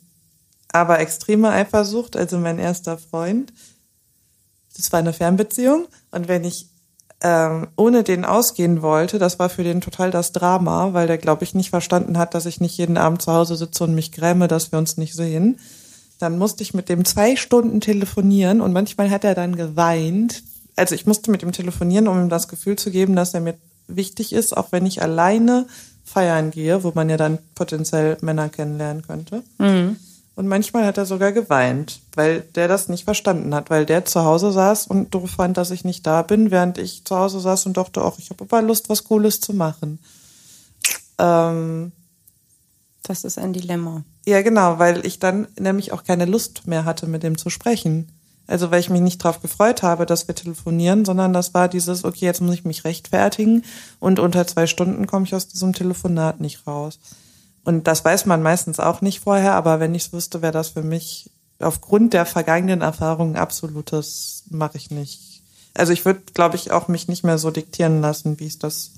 [0.73, 3.53] aber extreme Eifersucht, also mein erster Freund,
[4.77, 5.87] das war eine Fernbeziehung.
[6.13, 6.70] Und wenn ich
[7.23, 11.45] ähm, ohne den ausgehen wollte, das war für den total das Drama, weil der, glaube
[11.45, 14.49] ich, nicht verstanden hat, dass ich nicht jeden Abend zu Hause sitze und mich gräme,
[14.49, 15.59] dass wir uns nicht sehen.
[16.19, 20.43] Dann musste ich mit dem zwei Stunden telefonieren und manchmal hat er dann geweint.
[20.77, 23.55] Also ich musste mit ihm telefonieren, um ihm das Gefühl zu geben, dass er mir
[23.87, 25.67] wichtig ist, auch wenn ich alleine
[26.05, 29.43] feiern gehe, wo man ja dann potenziell Männer kennenlernen könnte.
[30.41, 34.25] Und manchmal hat er sogar geweint, weil der das nicht verstanden hat, weil der zu
[34.25, 37.67] Hause saß und doof fand, dass ich nicht da bin, während ich zu Hause saß
[37.67, 39.99] und dachte, auch ich habe aber Lust, was Cooles zu machen.
[41.19, 41.93] Ähm,
[43.03, 44.03] Das ist ein Dilemma.
[44.25, 48.09] ja, genau, weil ich dann nämlich auch keine Lust mehr hatte, mit dem zu sprechen.
[48.47, 52.03] Also weil ich mich nicht darauf gefreut habe, dass wir telefonieren, sondern das war dieses,
[52.03, 53.63] okay, jetzt muss ich mich rechtfertigen
[53.99, 56.99] und unter zwei Stunden komme ich aus diesem Telefonat nicht raus.
[57.65, 60.69] Und das weiß man meistens auch nicht vorher, aber wenn ich es wüsste, wäre das
[60.71, 65.43] für mich aufgrund der vergangenen Erfahrungen absolutes mache ich nicht.
[65.75, 68.93] Also ich würde, glaube ich, auch mich nicht mehr so diktieren lassen, wie ich das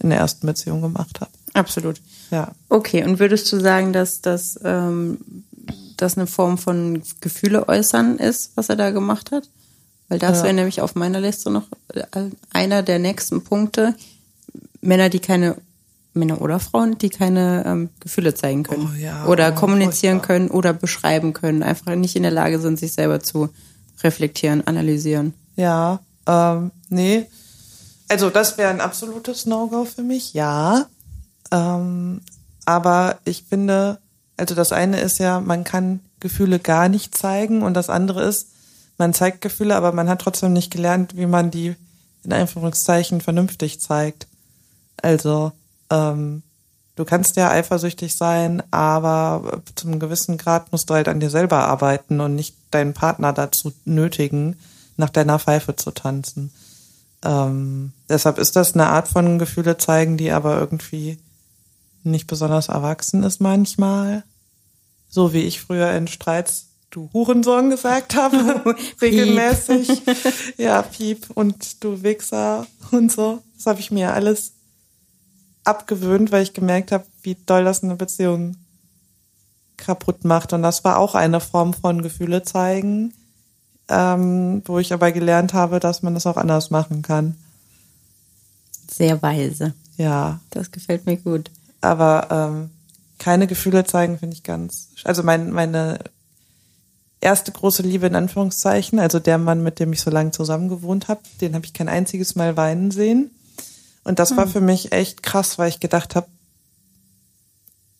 [0.00, 1.30] in der ersten Beziehung gemacht habe.
[1.54, 2.00] Absolut.
[2.30, 2.52] Ja.
[2.68, 5.18] Okay, und würdest du sagen, dass das ähm,
[5.96, 9.48] das eine Form von Gefühle äußern ist, was er da gemacht hat?
[10.08, 10.44] Weil das Ja.
[10.44, 12.04] wäre nämlich auf meiner Liste noch äh,
[12.52, 13.94] einer der nächsten Punkte.
[14.80, 15.56] Männer, die keine,
[16.18, 18.90] Männer oder Frauen, die keine ähm, Gefühle zeigen können.
[18.92, 20.36] Oh ja, oder kommunizieren furchtbar.
[20.36, 21.62] können oder beschreiben können.
[21.62, 23.48] Einfach nicht in der Lage sind, sich selber zu
[24.02, 25.34] reflektieren, analysieren.
[25.56, 27.26] Ja, ähm, nee.
[28.08, 30.86] Also das wäre ein absolutes No-Go für mich, ja.
[31.50, 32.20] Ähm,
[32.64, 33.98] aber ich finde,
[34.36, 38.48] also das eine ist ja, man kann Gefühle gar nicht zeigen und das andere ist,
[38.98, 41.76] man zeigt Gefühle, aber man hat trotzdem nicht gelernt, wie man die
[42.24, 44.26] in Anführungszeichen vernünftig zeigt.
[45.00, 45.52] Also,
[45.90, 46.42] ähm,
[46.96, 51.58] du kannst ja eifersüchtig sein, aber zum gewissen Grad musst du halt an dir selber
[51.66, 54.56] arbeiten und nicht deinen Partner dazu nötigen,
[54.96, 56.52] nach deiner Pfeife zu tanzen.
[57.24, 61.18] Ähm, deshalb ist das eine Art von Gefühle zeigen, die aber irgendwie
[62.04, 64.24] nicht besonders erwachsen ist manchmal.
[65.08, 70.02] So wie ich früher in Streits du Hurensohn gesagt habe, regelmäßig.
[70.56, 73.42] ja, Piep und du Wichser und so.
[73.56, 74.52] Das habe ich mir alles
[75.68, 78.56] abgewöhnt, weil ich gemerkt habe, wie doll das eine Beziehung
[79.76, 80.52] kaputt macht.
[80.52, 83.12] Und das war auch eine Form von Gefühle zeigen,
[83.88, 87.36] ähm, wo ich aber gelernt habe, dass man das auch anders machen kann.
[88.90, 89.74] Sehr weise.
[89.96, 91.50] Ja, Das gefällt mir gut.
[91.80, 92.70] aber ähm,
[93.18, 94.88] keine Gefühle zeigen finde ich ganz.
[95.04, 95.98] Also mein, meine
[97.20, 101.08] erste große Liebe in Anführungszeichen, also der Mann, mit dem ich so lange zusammen gewohnt
[101.08, 103.30] habe, den habe ich kein einziges Mal weinen sehen.
[104.08, 106.28] Und das war für mich echt krass, weil ich gedacht habe,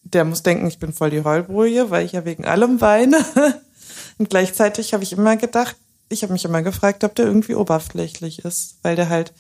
[0.05, 3.19] der muss denken, ich bin voll die Heulbrühe, weil ich ja wegen allem weine.
[4.19, 5.77] Und gleichzeitig habe ich immer gedacht,
[6.09, 9.35] ich habe mich immer gefragt, ob der irgendwie oberflächlich ist, weil der halt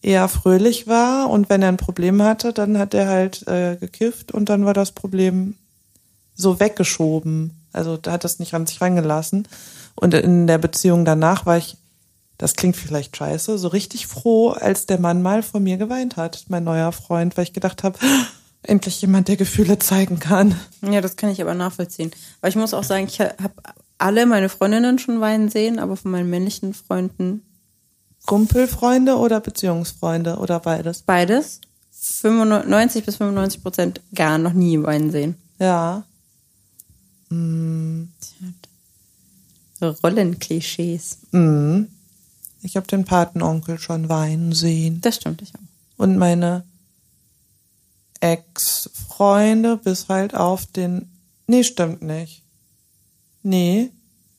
[0.00, 4.32] eher fröhlich war und wenn er ein Problem hatte, dann hat er halt äh, gekifft
[4.32, 5.56] und dann war das Problem
[6.34, 7.54] so weggeschoben.
[7.74, 9.46] Also da hat das nicht an sich rangelassen.
[9.96, 11.76] Und in der Beziehung danach war ich,
[12.40, 16.46] das klingt vielleicht scheiße, so richtig froh, als der Mann mal vor mir geweint hat,
[16.48, 17.98] mein neuer Freund, weil ich gedacht habe,
[18.62, 20.58] endlich jemand, der Gefühle zeigen kann.
[20.80, 22.10] Ja, das kann ich aber nachvollziehen.
[22.40, 23.52] Aber ich muss auch sagen, ich habe
[23.98, 27.42] alle meine Freundinnen schon weinen sehen, aber von meinen männlichen Freunden
[28.24, 31.02] Kumpelfreunde oder Beziehungsfreunde oder beides?
[31.02, 31.60] beides
[31.92, 35.34] 95 bis 95 Prozent gar noch nie weinen sehen.
[35.58, 36.04] Ja.
[37.28, 38.04] Mm.
[39.82, 41.18] Rollenklischees.
[41.32, 41.84] Mm.
[42.62, 45.00] Ich habe den Patenonkel schon weinen sehen.
[45.00, 45.60] Das stimmt, ich auch.
[45.96, 46.64] Und meine
[48.20, 51.10] Ex-Freunde bis halt auf den.
[51.46, 52.42] Nee, stimmt nicht.
[53.42, 53.90] Nee,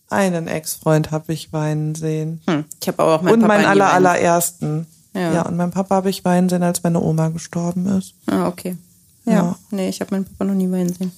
[0.09, 2.41] einen Ex-Freund habe ich weinen sehen.
[2.47, 2.65] Hm.
[2.79, 4.87] Ich habe aber auch meinen und Papa meinen aller, allerersten.
[5.13, 5.33] Ja.
[5.33, 5.41] Ja.
[5.43, 8.13] und meinen Papa habe ich weinen sehen, als meine Oma gestorben ist.
[8.27, 8.77] Ah, okay.
[9.25, 9.33] Ja.
[9.33, 9.59] Ja.
[9.71, 11.11] Nee, ich habe meinen Papa noch nie weinen sehen.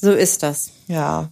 [0.00, 0.70] So ist das.
[0.86, 1.28] Ja,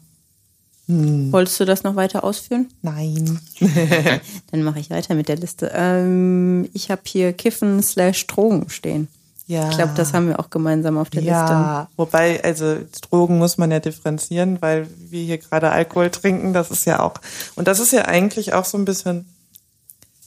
[0.90, 2.68] Wolltest du das noch weiter ausführen?
[2.80, 3.38] nein.
[4.50, 5.70] Dann mache ich weiter mit der Liste.
[5.74, 9.08] Ähm, ich habe hier Kiffen slash Drogen stehen.
[9.46, 9.68] Ja.
[9.70, 11.34] Ich glaube, das haben wir auch gemeinsam auf der Liste.
[11.34, 12.76] Ja, wobei, also
[13.10, 17.14] Drogen muss man ja differenzieren, weil wir hier gerade Alkohol trinken, das ist ja auch,
[17.54, 19.26] und das ist ja eigentlich auch so ein bisschen,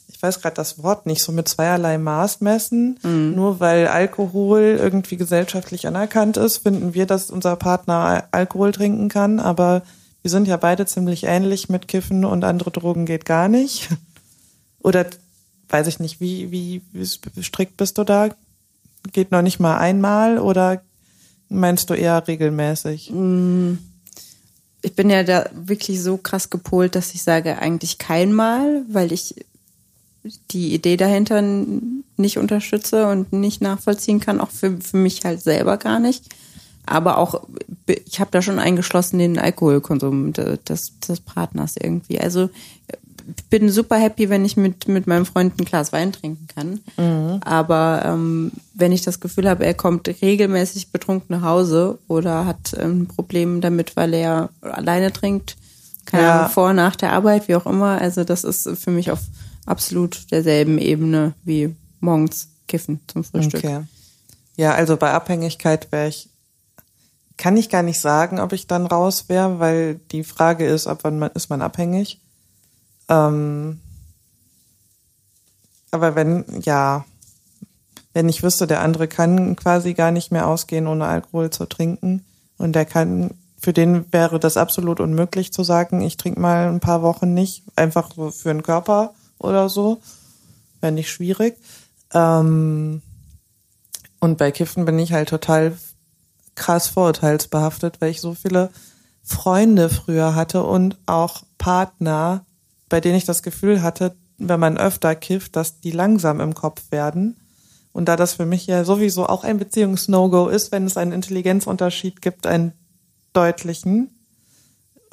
[0.08, 2.98] ich weiß gerade das Wort nicht, so mit zweierlei Maß messen.
[3.02, 9.08] Nur weil Alkohol irgendwie gesellschaftlich anerkannt ist, finden wir, dass unser Partner Al- Alkohol trinken
[9.08, 9.82] kann, aber
[10.22, 13.88] wir sind ja beide ziemlich ähnlich mit Kiffen und andere Drogen geht gar nicht.
[14.82, 15.06] Oder
[15.68, 18.30] weiß ich nicht, wie, wie, wie strikt bist du da?
[19.12, 20.82] Geht noch nicht mal einmal oder
[21.48, 23.10] meinst du eher regelmäßig?
[24.82, 29.12] Ich bin ja da wirklich so krass gepolt, dass ich sage eigentlich kein Mal, weil
[29.12, 29.34] ich
[30.50, 35.78] die Idee dahinter nicht unterstütze und nicht nachvollziehen kann, auch für, für mich halt selber
[35.78, 36.24] gar nicht.
[36.86, 37.42] Aber auch,
[37.86, 42.20] ich habe da schon eingeschlossen den Alkoholkonsum de- des, des Partners irgendwie.
[42.20, 42.50] Also
[43.36, 47.40] ich bin super happy, wenn ich mit, mit meinem Freund ein Glas Wein trinken kann.
[47.44, 52.74] Aber ähm, wenn ich das Gefühl habe, er kommt regelmäßig betrunken nach Hause oder hat
[52.76, 55.56] ähm, ein Problem damit, weil er alleine trinkt,
[56.04, 56.38] keine Ja.
[56.40, 58.00] Ahnung, vor, nach der Arbeit, wie auch immer.
[58.00, 59.20] Also das ist für mich auf
[59.66, 63.62] absolut derselben Ebene wie morgens kiffen zum Frühstück.
[63.62, 63.82] Okay.
[64.56, 66.28] Ja, also bei Abhängigkeit wäre ich,
[67.42, 71.00] kann ich gar nicht sagen, ob ich dann raus wäre, weil die Frage ist, ab
[71.02, 72.20] wann man, ist man abhängig.
[73.08, 73.80] Ähm,
[75.90, 77.04] aber wenn, ja,
[78.12, 82.24] wenn ich wüsste, der andere kann quasi gar nicht mehr ausgehen, ohne Alkohol zu trinken
[82.58, 86.78] und der kann, für den wäre das absolut unmöglich zu sagen, ich trinke mal ein
[86.78, 90.00] paar Wochen nicht, einfach so für den Körper oder so,
[90.80, 91.56] wäre nicht schwierig.
[92.14, 93.02] Ähm,
[94.20, 95.76] und bei Kiffen bin ich halt total
[96.54, 98.70] krass vorurteilsbehaftet, weil ich so viele
[99.22, 102.44] Freunde früher hatte und auch Partner,
[102.88, 106.82] bei denen ich das Gefühl hatte, wenn man öfter kifft, dass die langsam im Kopf
[106.90, 107.36] werden.
[107.92, 112.22] Und da das für mich ja sowieso auch ein Beziehungs-No-Go ist, wenn es einen Intelligenzunterschied
[112.22, 112.72] gibt, einen
[113.32, 114.10] deutlichen,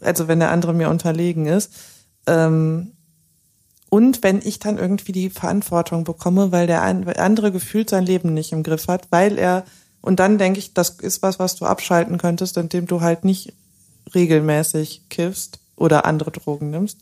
[0.01, 1.73] also wenn der andere mir unterlegen ist,
[2.25, 2.93] ähm,
[3.89, 8.51] und wenn ich dann irgendwie die Verantwortung bekomme, weil der andere gefühlt sein Leben nicht
[8.51, 9.65] im Griff hat, weil er,
[10.01, 13.53] und dann denke ich, das ist was, was du abschalten könntest, indem du halt nicht
[14.13, 16.97] regelmäßig kiffst oder andere Drogen nimmst.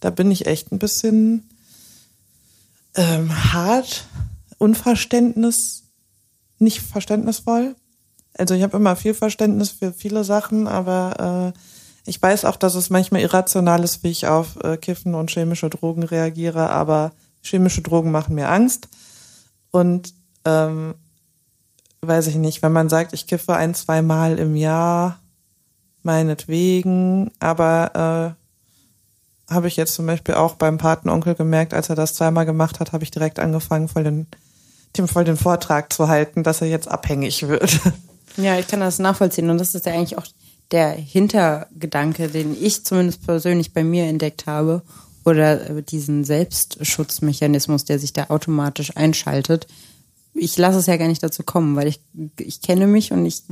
[0.00, 1.48] Da bin ich echt ein bisschen
[2.94, 4.06] ähm, hart,
[4.58, 5.84] Unverständnis,
[6.58, 7.74] nicht verständnisvoll.
[8.36, 11.58] Also ich habe immer viel Verständnis für viele Sachen, aber äh,
[12.06, 15.70] ich weiß auch, dass es manchmal irrational ist, wie ich auf äh, Kiffen und chemische
[15.70, 18.88] Drogen reagiere, aber chemische Drogen machen mir Angst.
[19.70, 20.94] Und ähm,
[22.06, 25.20] weiß ich nicht, wenn man sagt, ich kiffe ein, zwei Mal im Jahr,
[26.02, 28.36] meinetwegen, aber
[29.48, 32.80] äh, habe ich jetzt zum Beispiel auch beim Patenonkel gemerkt, als er das zweimal gemacht
[32.80, 34.26] hat, habe ich direkt angefangen, voll den,
[34.96, 37.80] dem voll den Vortrag zu halten, dass er jetzt abhängig wird.
[38.36, 40.26] Ja, ich kann das nachvollziehen und das ist ja eigentlich auch
[40.72, 44.82] der Hintergedanke, den ich zumindest persönlich bei mir entdeckt habe
[45.24, 49.68] oder äh, diesen Selbstschutzmechanismus, der sich da automatisch einschaltet.
[50.34, 52.00] Ich lasse es ja gar nicht dazu kommen, weil ich,
[52.40, 53.42] ich kenne mich und ich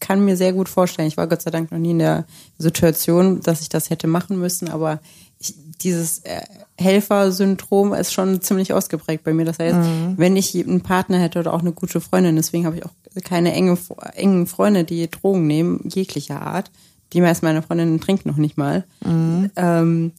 [0.00, 2.24] kann mir sehr gut vorstellen, ich war Gott sei Dank noch nie in der
[2.58, 5.00] Situation, dass ich das hätte machen müssen, aber
[5.38, 6.40] ich, dieses äh,
[6.78, 9.44] Helfersyndrom ist schon ziemlich ausgeprägt bei mir.
[9.44, 9.76] Das heißt,
[10.16, 12.92] wenn ich einen Partner hätte oder auch eine gute Freundin, deswegen habe ich auch
[13.24, 13.76] keine enge,
[14.14, 16.70] engen Freunde, die Drogen nehmen, jeglicher Art.
[17.12, 18.84] Die meisten meiner Freundinnen trinken noch nicht mal.
[19.56, 20.12] Ähm,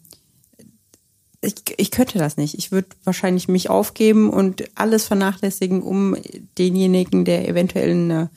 [1.45, 2.55] ich, ich könnte das nicht.
[2.57, 6.15] Ich würde wahrscheinlich mich aufgeben und alles vernachlässigen, um
[6.57, 8.29] denjenigen, der eventuell in eine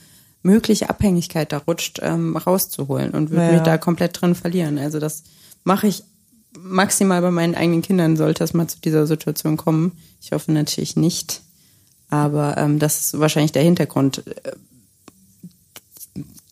[0.42, 3.52] mögliche Abhängigkeit da rutscht, ähm, rauszuholen und würde Ja.
[3.52, 4.78] mich da komplett drin verlieren.
[4.78, 5.22] Also das
[5.64, 6.04] mache ich
[6.58, 9.92] maximal bei meinen eigenen Kindern, sollte es mal zu dieser Situation kommen.
[10.20, 11.42] Ich hoffe natürlich nicht.
[12.10, 14.52] Aber ähm, das ist wahrscheinlich der Hintergrund äh,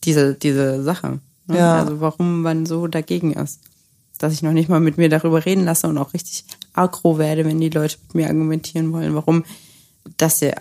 [0.04, 1.20] diese, diese Sache.
[1.46, 1.58] Ne?
[1.58, 1.78] Ja.
[1.80, 3.60] Also warum man so dagegen ist.
[4.18, 7.44] Dass ich noch nicht mal mit mir darüber reden lasse und auch richtig aggro werde,
[7.44, 9.44] wenn die Leute mit mir argumentieren wollen, warum
[10.16, 10.55] das ja,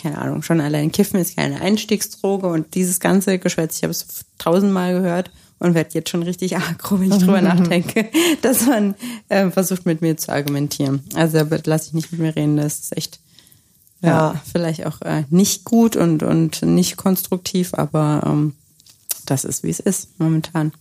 [0.00, 4.24] keine Ahnung, schon allein Kiffen ist keine Einstiegsdroge und dieses ganze Geschwätz, ich habe es
[4.38, 8.08] tausendmal gehört und werde jetzt schon richtig aggro, wenn ich drüber nachdenke,
[8.42, 8.94] dass man
[9.28, 11.02] äh, versucht, mit mir zu argumentieren.
[11.14, 13.20] Also da lasse ich nicht mit mir reden, das ist echt
[14.02, 18.54] ja, ja vielleicht auch äh, nicht gut und, und nicht konstruktiv, aber ähm,
[19.26, 20.72] das ist, wie es ist momentan.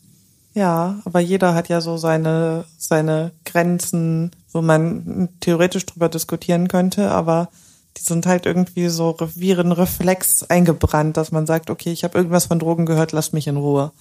[0.53, 7.09] Ja, aber jeder hat ja so seine, seine Grenzen, wo man theoretisch drüber diskutieren könnte,
[7.09, 7.49] aber
[7.97, 12.17] die sind halt irgendwie so wie ein Reflex eingebrannt, dass man sagt, okay, ich habe
[12.17, 13.91] irgendwas von Drogen gehört, lasst mich in Ruhe.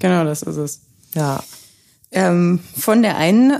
[0.00, 0.80] Genau, das ist es.
[1.14, 1.42] Ja.
[2.10, 3.52] Ähm, von der einen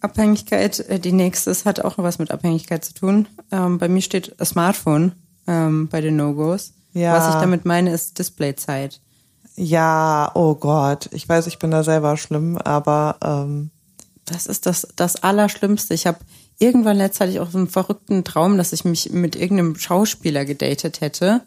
[0.00, 3.28] Abhängigkeit, äh, die nächste hat auch was mit Abhängigkeit zu tun.
[3.50, 5.12] Ähm, bei mir steht Smartphone
[5.46, 6.72] ähm, bei den No-Gos.
[6.94, 7.14] Ja.
[7.14, 9.00] Was ich damit meine, ist Displayzeit.
[9.56, 11.08] Ja, oh Gott.
[11.12, 13.70] Ich weiß, ich bin da selber schlimm, aber ähm
[14.24, 15.94] das ist das, das Allerschlimmste.
[15.94, 16.18] Ich habe
[16.58, 20.44] irgendwann letzt hatte ich auch so einen verrückten Traum, dass ich mich mit irgendeinem Schauspieler
[20.44, 21.42] gedatet hätte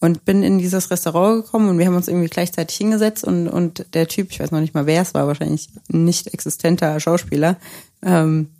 [0.00, 3.86] und bin in dieses Restaurant gekommen und wir haben uns irgendwie gleichzeitig hingesetzt und, und
[3.94, 7.56] der Typ, ich weiß noch nicht mal wer es war, wahrscheinlich nicht existenter Schauspieler,
[8.02, 8.50] ähm,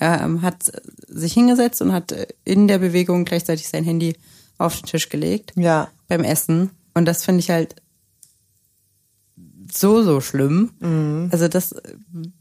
[0.00, 0.72] ähm, hat
[1.06, 4.16] sich hingesetzt und hat in der Bewegung gleichzeitig sein Handy
[4.58, 5.52] auf den Tisch gelegt.
[5.56, 5.88] Ja.
[6.08, 6.70] Beim Essen.
[6.94, 7.76] Und das finde ich halt
[9.74, 10.70] so, so schlimm.
[10.80, 11.28] Mhm.
[11.32, 11.74] Also das,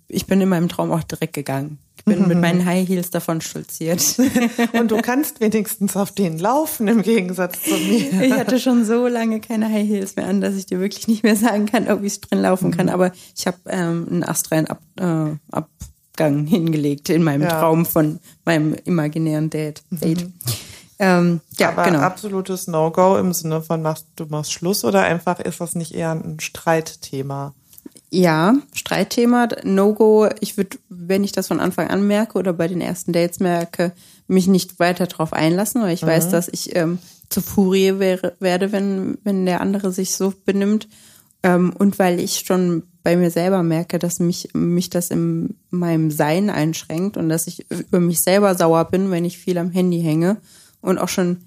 [0.08, 1.78] ich bin in meinem Traum auch direkt gegangen.
[1.98, 2.28] Ich bin mhm.
[2.30, 4.04] mit meinen High Heels davon stolziert.
[4.74, 8.24] Und du kannst wenigstens auf denen laufen im Gegensatz zu mir.
[8.24, 11.24] Ich hatte schon so lange keine High Heels mehr an, dass ich dir wirklich nicht
[11.24, 12.78] mehr sagen kann, ob ich drin laufen mhm.
[12.78, 12.90] kann.
[12.90, 17.60] Aber ich habe ähm, einen astreinen Ab, äh, Abgang hingelegt in meinem ja.
[17.60, 19.84] Traum von meinem imaginären Date.
[19.92, 20.28] Date.
[21.02, 22.00] Ähm, ja, Aber genau.
[22.00, 26.12] absolutes No-Go im Sinne von machst du machst Schluss oder einfach ist das nicht eher
[26.12, 27.56] ein Streitthema?
[28.12, 30.30] Ja, Streitthema, No-Go.
[30.42, 33.94] Ich würde, wenn ich das von Anfang an merke oder bei den ersten Dates merke,
[34.28, 36.08] mich nicht weiter darauf einlassen, weil ich mhm.
[36.08, 40.88] weiß, dass ich ähm, zu Furie wäre, werde, wenn, wenn der andere sich so benimmt.
[41.42, 46.12] Ähm, und weil ich schon bei mir selber merke, dass mich, mich das in meinem
[46.12, 50.04] Sein einschränkt und dass ich über mich selber sauer bin, wenn ich viel am Handy
[50.04, 50.38] hänge
[50.82, 51.38] und auch schon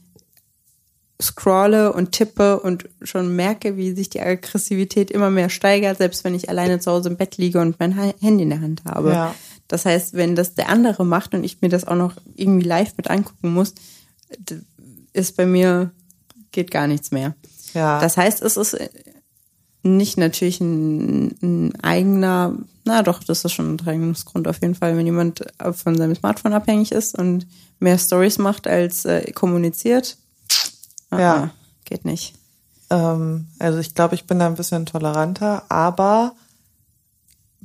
[1.23, 6.35] scrolle und tippe und schon merke, wie sich die Aggressivität immer mehr steigert, selbst wenn
[6.35, 9.11] ich alleine zu Hause im Bett liege und mein Handy in der Hand habe.
[9.11, 9.35] Ja.
[9.69, 12.97] Das heißt, wenn das der andere macht und ich mir das auch noch irgendwie live
[12.97, 13.75] mit angucken muss,
[15.13, 15.93] ist bei mir
[16.51, 17.35] geht gar nichts mehr.
[17.73, 18.01] Ja.
[18.01, 18.77] Das heißt, es ist
[19.85, 24.97] nicht natürlich ein, ein eigener, na doch, das ist schon ein Trennungsgrund auf jeden Fall,
[24.97, 27.47] wenn jemand von seinem Smartphone abhängig ist und
[27.81, 30.17] mehr Stories macht als äh, kommuniziert.
[31.11, 31.51] Ah, ja.
[31.85, 32.35] Geht nicht.
[32.91, 36.35] Ähm, also ich glaube, ich bin da ein bisschen toleranter, aber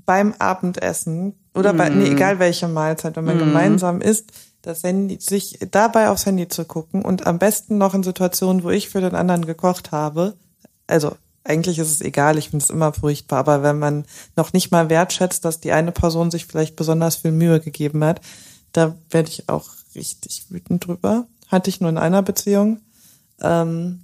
[0.05, 2.13] beim Abendessen oder bei, nee, mm.
[2.13, 3.39] egal welche Mahlzeit, wenn man mm.
[3.39, 8.03] gemeinsam isst, das Handy, sich dabei aufs Handy zu gucken und am besten noch in
[8.03, 10.35] Situationen, wo ich für den anderen gekocht habe,
[10.87, 14.71] also eigentlich ist es egal, ich finde es immer furchtbar, aber wenn man noch nicht
[14.71, 18.21] mal wertschätzt, dass die eine Person sich vielleicht besonders viel Mühe gegeben hat,
[18.71, 21.25] da werde ich auch richtig wütend drüber.
[21.47, 22.81] Hatte ich nur in einer Beziehung.
[23.41, 24.01] Ähm,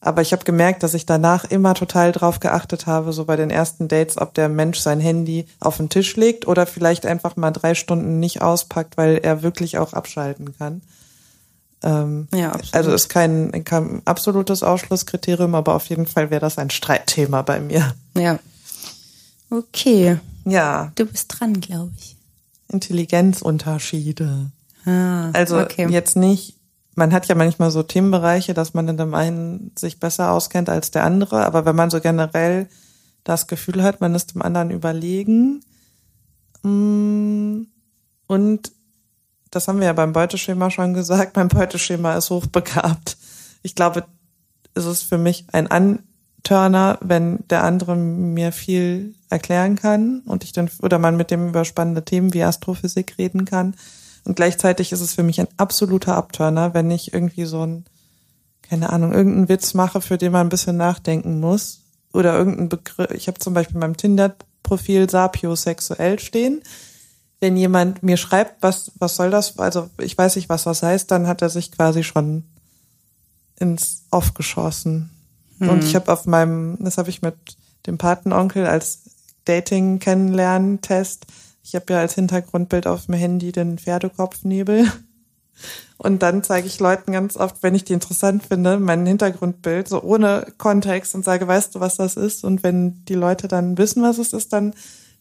[0.00, 3.50] aber ich habe gemerkt, dass ich danach immer total drauf geachtet habe, so bei den
[3.50, 7.52] ersten Dates, ob der Mensch sein Handy auf den Tisch legt oder vielleicht einfach mal
[7.52, 10.82] drei Stunden nicht auspackt, weil er wirklich auch abschalten kann.
[11.82, 12.74] Ähm, ja, absolut.
[12.74, 17.60] Also ist kein, kein absolutes Ausschlusskriterium, aber auf jeden Fall wäre das ein Streitthema bei
[17.60, 17.94] mir.
[18.16, 18.38] Ja.
[19.50, 20.18] Okay.
[20.44, 20.92] Ja.
[20.94, 22.16] Du bist dran, glaube ich.
[22.68, 24.50] Intelligenzunterschiede.
[24.86, 25.88] Ah, also okay.
[25.90, 26.56] jetzt nicht,
[26.94, 30.90] man hat ja manchmal so Themenbereiche, dass man in dem einen sich besser auskennt als
[30.90, 32.68] der andere, aber wenn man so generell
[33.24, 35.62] das Gefühl hat, man ist dem anderen überlegen
[36.62, 37.62] mm,
[38.26, 38.72] und
[39.52, 43.16] das haben wir ja beim Beuteschema schon gesagt, mein Beuteschema ist hochbegabt.
[43.62, 44.04] Ich glaube,
[44.74, 50.52] es ist für mich ein Anturner, wenn der andere mir viel erklären kann und ich
[50.52, 53.76] dann oder man mit dem über spannende Themen wie Astrophysik reden kann.
[54.24, 57.84] Und gleichzeitig ist es für mich ein absoluter Abturner, wenn ich irgendwie so ein,
[58.62, 61.80] keine Ahnung, irgendeinen Witz mache, für den man ein bisschen nachdenken muss.
[62.12, 63.10] Oder irgendeinen Begriff.
[63.12, 66.62] Ich habe zum Beispiel beim Tinder-Profil sapiosexuell stehen.
[67.42, 71.10] Wenn jemand mir schreibt, was, was soll das, also ich weiß nicht, was das heißt,
[71.10, 72.44] dann hat er sich quasi schon
[73.58, 75.10] ins Off geschossen.
[75.58, 75.68] Hm.
[75.68, 77.34] Und ich habe auf meinem, das habe ich mit
[77.86, 79.00] dem Patenonkel als
[79.44, 81.26] Dating-Kennenlernen-Test
[81.62, 84.90] ich habe ja als Hintergrundbild auf dem Handy den Pferdekopfnebel.
[85.96, 90.02] Und dann zeige ich Leuten ganz oft, wenn ich die interessant finde, mein Hintergrundbild so
[90.02, 92.42] ohne Kontext und sage, weißt du, was das ist?
[92.42, 94.74] Und wenn die Leute dann wissen, was es ist, dann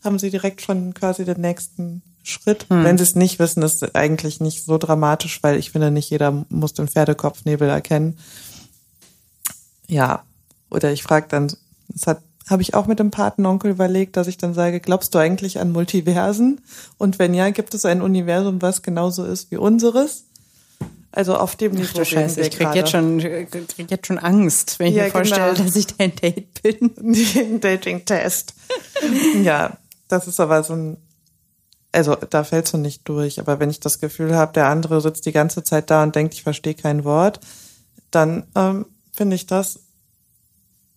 [0.04, 2.68] haben sie direkt schon quasi den nächsten Schritt.
[2.70, 2.84] Hm.
[2.84, 6.10] Wenn sie es nicht wissen, ist es eigentlich nicht so dramatisch, weil ich finde, nicht
[6.10, 8.18] jeder muss den Pferdekopfnebel erkennen.
[9.88, 10.24] Ja.
[10.70, 11.52] Oder ich frage dann,
[11.94, 15.20] es hat habe ich auch mit dem Patenonkel überlegt, dass ich dann sage, glaubst du
[15.20, 16.60] eigentlich an Multiversen?
[16.98, 20.26] Und wenn ja, gibt es ein Universum, was genauso ist wie unseres?
[21.14, 21.88] Also auf dem Niveau.
[21.92, 25.12] Ach du Scheiße, ich krieg jetzt schon, krieg jetzt schon Angst, wenn ich ja, mir
[25.12, 25.66] vorstelle, genau.
[25.66, 26.92] dass ich dein Date bin.
[27.36, 28.54] Ein Dating-Test.
[29.44, 29.78] ja,
[30.12, 30.98] das ist aber so ein,
[31.92, 33.40] also da fällst du nicht durch.
[33.40, 36.34] Aber wenn ich das Gefühl habe, der andere sitzt die ganze Zeit da und denkt,
[36.34, 37.40] ich verstehe kein Wort,
[38.12, 39.80] dann ähm, finde ich das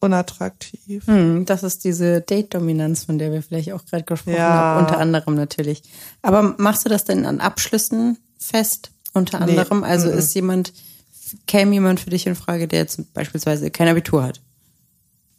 [0.01, 1.07] unattraktiv.
[1.07, 4.51] Hm, das ist diese Date-Dominanz, von der wir vielleicht auch gerade gesprochen ja.
[4.51, 5.83] haben, unter anderem natürlich.
[6.23, 8.91] Aber machst du das denn an Abschlüssen fest?
[9.15, 9.87] Unter anderem, nee.
[9.87, 10.73] also ist jemand,
[11.47, 14.41] käme jemand für dich in Frage, der jetzt beispielsweise kein Abitur hat?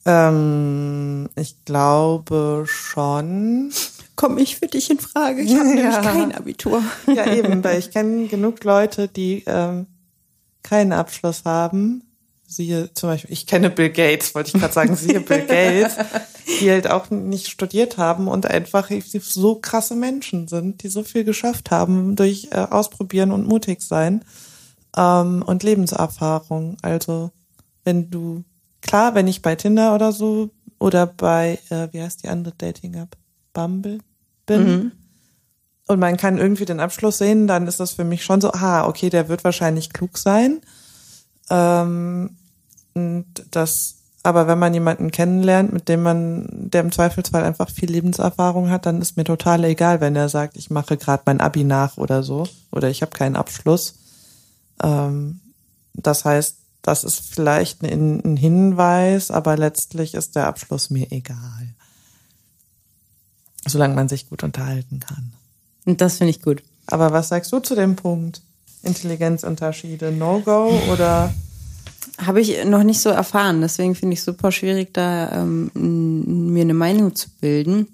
[0.05, 3.71] Ähm, ich glaube schon.
[4.15, 5.41] Komme ich für dich in Frage?
[5.41, 5.75] Ich habe ja.
[5.75, 6.81] nämlich kein Abitur.
[7.07, 9.87] Ja, eben, weil ich kenne genug Leute, die ähm,
[10.63, 12.05] keinen Abschluss haben
[12.47, 15.95] siehe zum Beispiel, ich kenne Bill Gates, wollte ich gerade sagen, siehe Bill Gates,
[16.59, 18.89] die halt auch nicht studiert haben und einfach
[19.19, 24.23] so krasse Menschen sind, die so viel geschafft haben durch äh, Ausprobieren und mutig sein
[24.95, 26.77] ähm, und Lebenserfahrung.
[26.81, 27.31] Also
[27.83, 28.43] wenn du,
[28.85, 33.17] klar, wenn ich bei Tinder oder so oder bei, äh, wie heißt die andere Dating-App,
[33.53, 33.99] Bumble
[34.45, 34.91] bin, mhm.
[35.87, 38.87] und man kann irgendwie den Abschluss sehen, dann ist das für mich schon so, ah,
[38.87, 40.61] okay, der wird wahrscheinlich klug sein.
[41.49, 42.37] Ähm,
[42.93, 47.89] und das, aber wenn man jemanden kennenlernt, mit dem man, der im Zweifelsfall einfach viel
[47.89, 51.63] Lebenserfahrung hat, dann ist mir total egal, wenn er sagt, ich mache gerade mein Abi
[51.63, 53.95] nach oder so, oder ich habe keinen Abschluss.
[54.83, 55.39] Ähm,
[55.93, 61.73] das heißt, das ist vielleicht ein, ein Hinweis, aber letztlich ist der Abschluss mir egal.
[63.65, 65.33] Solange man sich gut unterhalten kann.
[65.85, 66.61] Und das finde ich gut.
[66.85, 68.43] Aber was sagst du zu dem Punkt?
[68.83, 71.33] Intelligenzunterschiede, No-Go oder?
[72.19, 73.61] Habe ich noch nicht so erfahren.
[73.61, 75.71] Deswegen finde ich es super schwierig, da ähm,
[76.53, 77.87] mir eine Meinung zu bilden.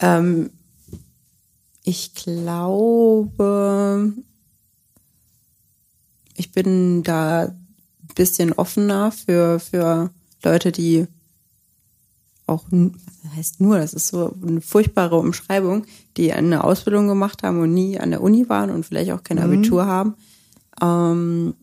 [0.00, 0.48] Ähm,
[1.84, 4.14] ich glaube,
[6.34, 7.54] ich bin da
[8.16, 10.10] bisschen offener für, für
[10.42, 11.06] Leute, die
[12.46, 12.64] auch,
[13.36, 15.84] heißt nur, das ist so eine furchtbare Umschreibung,
[16.16, 19.38] die eine Ausbildung gemacht haben und nie an der Uni waren und vielleicht auch kein
[19.38, 19.44] mhm.
[19.44, 19.88] Abitur mhm.
[19.88, 20.14] haben.
[20.80, 21.54] Ähm,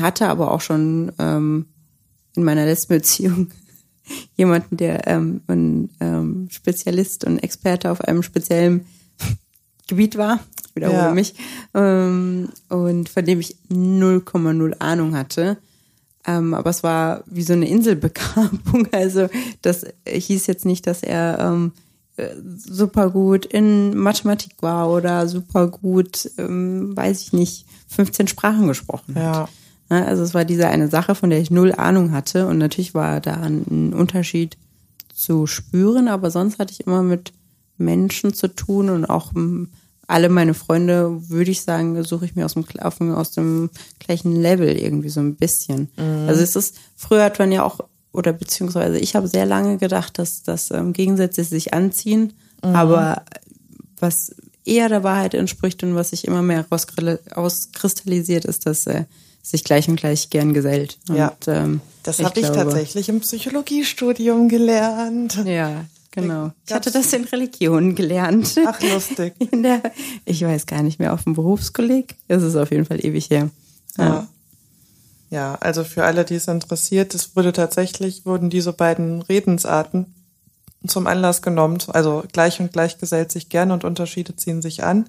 [0.00, 1.66] hatte aber auch schon ähm,
[2.34, 3.50] in meiner letzten Beziehung
[4.36, 8.86] jemanden, der ähm, ein ähm, Spezialist und Experte auf einem speziellen
[9.86, 10.40] Gebiet war.
[10.76, 11.14] Wiederhole ja.
[11.14, 11.34] mich.
[11.74, 15.56] Ähm, und von dem ich 0,0 Ahnung hatte.
[16.26, 18.88] Ähm, aber es war wie so eine Inselbegabung.
[18.92, 19.28] Also
[19.62, 21.72] das hieß jetzt nicht, dass er ähm,
[22.16, 28.66] äh, super gut in Mathematik war oder super gut, ähm, weiß ich nicht, 15 Sprachen
[28.66, 29.22] gesprochen hat.
[29.22, 29.48] Ja.
[29.88, 32.94] Ne, also es war diese eine Sache, von der ich null Ahnung hatte und natürlich
[32.94, 34.56] war da ein Unterschied
[35.14, 37.32] zu spüren, aber sonst hatte ich immer mit
[37.78, 39.32] Menschen zu tun und auch
[40.06, 44.68] alle meine Freunde, würde ich sagen, suche ich mir aus dem, aus dem gleichen Level
[44.76, 45.90] irgendwie so ein bisschen.
[45.96, 46.28] Mhm.
[46.28, 47.80] Also es ist, früher hat man ja auch,
[48.12, 52.32] oder beziehungsweise ich habe sehr lange gedacht, dass, dass ähm, Gegensätze sich anziehen,
[52.64, 52.74] mhm.
[52.74, 53.24] aber
[53.98, 54.34] was
[54.64, 59.04] eher der Wahrheit entspricht und was sich immer mehr rauskristallisiert, ist, dass äh,
[59.42, 60.98] sich gleich und gleich gern gesellt.
[61.08, 65.40] Und, ja, ähm, das habe ich, tatsächlich im Psychologiestudium gelernt.
[65.44, 65.84] Ja,
[66.16, 66.50] Genau.
[66.66, 68.58] Ich hatte das in Religion gelernt.
[68.66, 69.34] Ach, lustig.
[69.52, 69.82] Der,
[70.24, 72.16] ich weiß gar nicht mehr, auf dem Berufskolleg.
[72.26, 73.50] Das ist auf jeden Fall ewig her.
[73.98, 74.04] Ja.
[74.04, 74.28] ja.
[75.28, 80.14] Ja, also für alle, die es interessiert, es wurde tatsächlich, wurden diese beiden Redensarten
[80.86, 85.06] zum Anlass genommen, also gleich und gleich gesellt sich gern und Unterschiede ziehen sich an,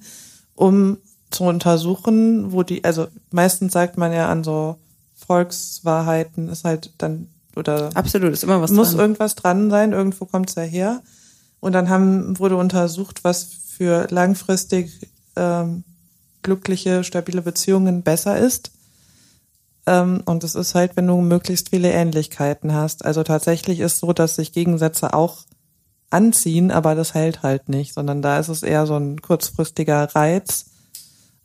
[0.56, 0.98] um
[1.30, 4.76] zu untersuchen, wo die, also meistens sagt man ja an so
[5.14, 9.00] Volkswahrheiten ist halt dann oder absolut ist immer was muss dran.
[9.00, 11.02] irgendwas dran sein, irgendwo kommt es ja her.
[11.60, 13.44] Und dann haben wurde untersucht, was
[13.76, 15.84] für langfristig ähm,
[16.42, 18.70] glückliche, stabile Beziehungen besser ist.
[19.86, 23.04] Ähm, und es ist halt, wenn du möglichst viele Ähnlichkeiten hast.
[23.04, 25.38] Also tatsächlich ist so, dass sich Gegensätze auch
[26.10, 30.66] anziehen, aber das hält halt nicht, sondern da ist es eher so ein kurzfristiger Reiz.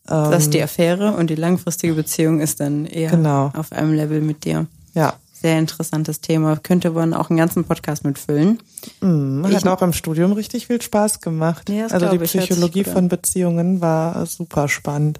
[0.05, 3.51] Das ist die ähm, Affäre und die langfristige Beziehung ist dann eher genau.
[3.55, 4.67] auf einem Level mit dir.
[4.93, 6.55] Ja sehr interessantes Thema.
[6.55, 8.59] Könnte man auch einen ganzen Podcast mitfüllen.
[9.01, 11.69] Mm, hat ich, auch im Studium richtig viel Spaß gemacht.
[11.69, 15.19] Ja, also die Psychologie von Beziehungen war super spannend.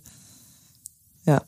[1.26, 1.42] Ja.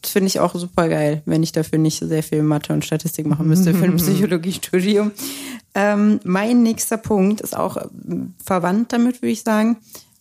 [0.00, 3.26] Das finde ich auch super geil, wenn ich dafür nicht sehr viel Mathe und Statistik
[3.26, 5.12] machen müsste für ein Psychologiestudium.
[5.74, 7.76] Ähm, mein nächster Punkt ist auch
[8.42, 9.76] verwandt damit, würde ich sagen.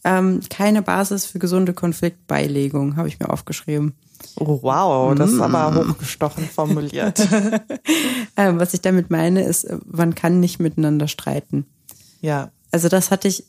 [0.07, 3.93] Ähm, keine Basis für gesunde Konfliktbeilegung, habe ich mir aufgeschrieben.
[4.35, 7.19] Oh, wow, das ist aber hochgestochen formuliert.
[8.37, 11.65] ähm, was ich damit meine, ist, man kann nicht miteinander streiten.
[12.21, 12.49] Ja.
[12.71, 13.43] Also das hatte ich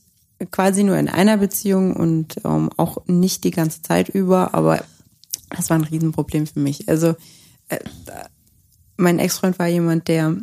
[0.50, 4.82] quasi nur in einer Beziehung und ähm, auch nicht die ganze Zeit über, aber
[5.50, 6.88] das war ein Riesenproblem für mich.
[6.88, 7.14] Also
[7.68, 7.78] äh,
[8.96, 10.36] mein Ex-Freund war jemand, der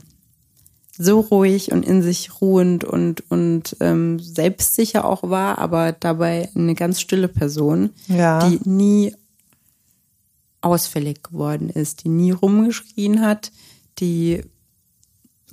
[0.97, 6.73] so ruhig und in sich ruhend und und ähm, selbstsicher auch war, aber dabei eine
[6.75, 8.47] ganz stille Person, Ja.
[8.47, 9.13] die nie
[10.61, 13.51] ausfällig geworden ist, die nie rumgeschrien hat,
[13.99, 14.43] die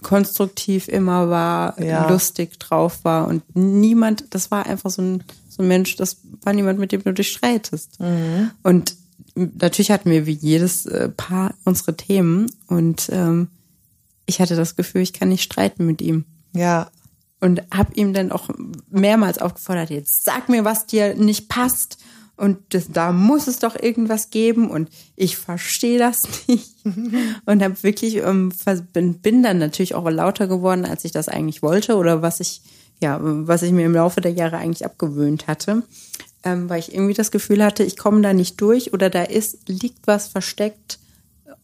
[0.02, 2.08] konstruktiv immer war, Ja.
[2.10, 6.52] lustig drauf war und niemand, das war einfach so ein, so ein Mensch, das war
[6.52, 7.98] niemand, mit dem du dich streitest.
[8.62, 8.96] Und
[9.34, 13.48] natürlich hatten wir wie jedes äh, Paar unsere Themen und ähm,
[14.26, 16.24] ich hatte das Gefühl, ich kann nicht streiten mit ihm.
[16.54, 16.90] Ja.
[17.40, 18.48] Und habe ihm dann auch
[18.90, 21.98] mehrmals aufgefordert, jetzt sag mir, was dir nicht passt.
[22.36, 26.76] Und das, da muss es doch irgendwas geben und ich verstehe das nicht.
[26.84, 28.52] und habe wirklich ähm,
[28.92, 32.62] bin, bin dann natürlich auch lauter geworden, als ich das eigentlich wollte oder was ich
[33.00, 35.82] ja was ich mir im Laufe der Jahre eigentlich abgewöhnt hatte,
[36.42, 39.68] ähm, weil ich irgendwie das Gefühl hatte, ich komme da nicht durch oder da ist
[39.68, 40.98] liegt was versteckt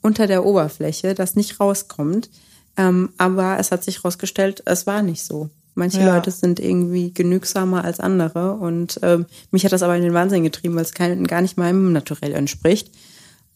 [0.03, 2.31] unter der Oberfläche, das nicht rauskommt.
[2.79, 5.51] Ähm, aber es hat sich herausgestellt, es war nicht so.
[5.74, 6.14] Manche Ja.
[6.14, 10.43] Leute sind irgendwie genügsamer als andere und ähm, mich hat das aber in den Wahnsinn
[10.45, 12.91] getrieben, weil es kein, gar nicht meinem Naturell entspricht.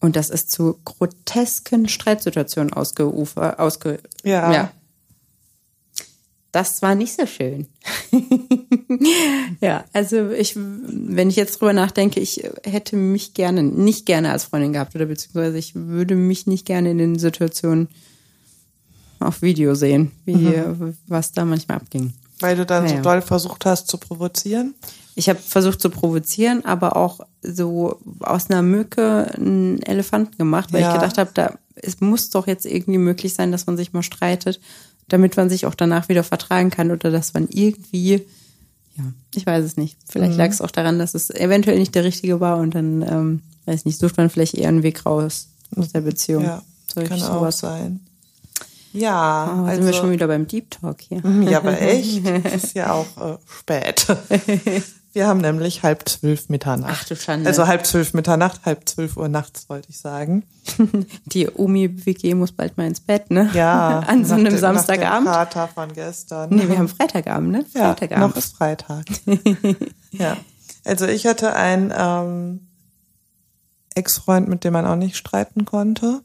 [0.01, 4.53] Und das ist zu grotesken Streitsituationen ausgeufer, ausge, Ja.
[4.53, 4.73] ja.
[6.51, 7.67] Das war nicht so schön.
[9.63, 14.45] ja, also ich, wenn ich jetzt drüber nachdenke, ich hätte mich gerne, nicht gerne als
[14.45, 17.89] Freundin gehabt oder beziehungsweise ich würde mich nicht gerne in den Situationen
[19.23, 20.63] auf Video sehen, wie,
[21.07, 22.13] was da manchmal abging.
[22.41, 24.75] Weil du dann Ja, so doll versucht hast zu provozieren.
[25.15, 30.81] Ich habe versucht zu provozieren, aber auch so aus einer Mücke einen Elefanten gemacht, weil
[30.83, 30.89] Ja.
[30.89, 34.03] ich gedacht habe, da es muss doch jetzt irgendwie möglich sein, dass man sich mal
[34.03, 34.61] streitet,
[35.09, 38.27] damit man sich auch danach wieder vertragen kann oder dass man irgendwie,
[38.97, 39.05] ja,
[39.35, 39.97] ich weiß es nicht.
[39.99, 40.05] Mhm.
[40.11, 43.41] Vielleicht lag es auch daran, dass es eventuell nicht der richtige war und dann, ähm,
[43.67, 46.45] weiß nicht, sucht man vielleicht eher einen Weg raus aus der Beziehung.
[46.45, 46.63] Ja,
[46.93, 48.01] Solch kann auch sein.
[48.93, 51.23] Ja, Oh, also, sind wir schon wieder beim Deep Talk hier.
[51.49, 54.07] ja, aber echt, es ist ja auch äh, spät.
[55.15, 57.01] Wir haben nämlich halb zwölf Mitternacht.
[57.03, 57.47] Ach du Schande.
[57.47, 60.45] Also halb zwölf Mitternacht, halb zwölf Uhr nachts, wollte ich sagen.
[61.27, 63.51] Die Omi-WG muss bald mal ins Bett, ne?
[63.53, 63.99] Ja.
[64.07, 65.27] An so einem dem- Samstagabend.
[65.27, 66.49] Nach dem Kater von gestern.
[66.55, 67.67] Nee, wir haben Freitagabend, ne?
[67.75, 68.29] Ja, Freitagabend.
[68.31, 69.05] noch ist Freitag.
[70.13, 70.39] ja.
[70.87, 72.61] Also ich hatte einen ähm,
[73.95, 76.23] Ex-Freund, mit dem man auch nicht streiten konnte.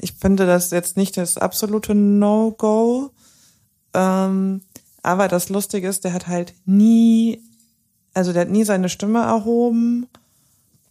[0.00, 3.10] Ich finde das jetzt nicht das absolute No-Go.
[3.94, 4.62] Ähm,
[5.02, 7.40] aber das Lustige ist, der hat halt nie,
[8.12, 10.08] also der hat nie seine Stimme erhoben.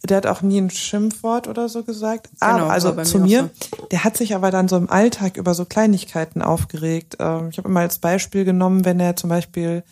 [0.04, 2.30] Der hat auch nie ein Schimpfwort oder so gesagt.
[2.40, 5.54] Genau, aber, also zu mir auch der hat sich aber dann so im Alltag über
[5.54, 7.16] so Kleinigkeiten aufgeregt.
[7.18, 9.82] Ähm, ich habe immer als Beispiel genommen, wenn er zum Beispiel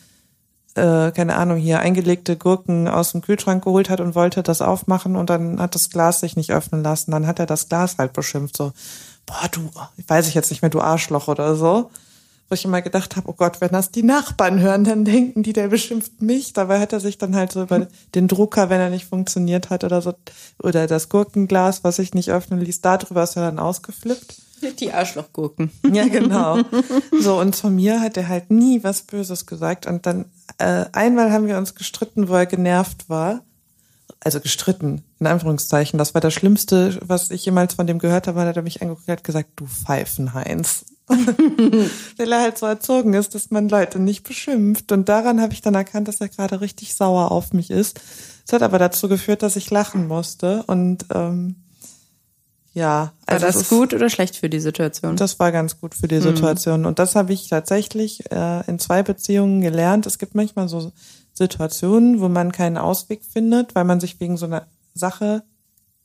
[0.75, 5.17] äh, keine Ahnung, hier eingelegte Gurken aus dem Kühlschrank geholt hat und wollte das aufmachen
[5.17, 7.13] und dann hat das Glas sich nicht öffnen lassen.
[7.13, 8.73] Dann hat er das Glas halt beschimpft, so,
[9.27, 9.71] boah, du,
[10.07, 11.91] weiß ich jetzt nicht mehr, du Arschloch oder so.
[12.51, 15.55] Wo ich immer gedacht habe, oh Gott, wenn das die Nachbarn hören, dann denken die,
[15.55, 16.53] der beschimpft mich.
[16.53, 19.83] Dabei hat er sich dann halt so über den Drucker, wenn er nicht funktioniert hat
[19.83, 20.13] oder so,
[20.63, 24.44] oder das Gurkenglas, was sich nicht öffnen ließ, darüber ist er dann ausgeflippt.
[24.73, 25.71] Die Arschlochgurken.
[25.93, 26.59] Ja, genau.
[27.21, 29.87] So, und von mir hat er halt nie was Böses gesagt.
[29.87, 30.27] Und dann
[30.59, 33.43] äh, einmal haben wir uns gestritten, wo er genervt war.
[34.21, 35.99] Also gestritten, in Anführungszeichen.
[35.99, 38.41] Das war das Schlimmste, was ich jemals von dem gehört habe.
[38.41, 40.87] Hat er mich angeguckt und hat gesagt, du Pfeifenheinz.
[41.07, 44.91] Weil er halt so erzogen ist, dass man Leute nicht beschimpft.
[44.93, 48.01] Und daran habe ich dann erkannt, dass er gerade richtig sauer auf mich ist.
[48.47, 50.63] Es hat aber dazu geführt, dass ich lachen musste.
[50.67, 51.57] Und ähm,
[52.75, 55.17] ja, War also es das ist- gut oder schlecht für die Situation?
[55.17, 56.85] das war ganz gut für die Situation.
[56.87, 60.07] Und das habe ich tatsächlich äh, in zwei Beziehungen gelernt.
[60.07, 60.93] Es gibt manchmal so
[61.33, 65.43] Situationen, wo man keinen Ausweg findet, weil man sich wegen so einer Sache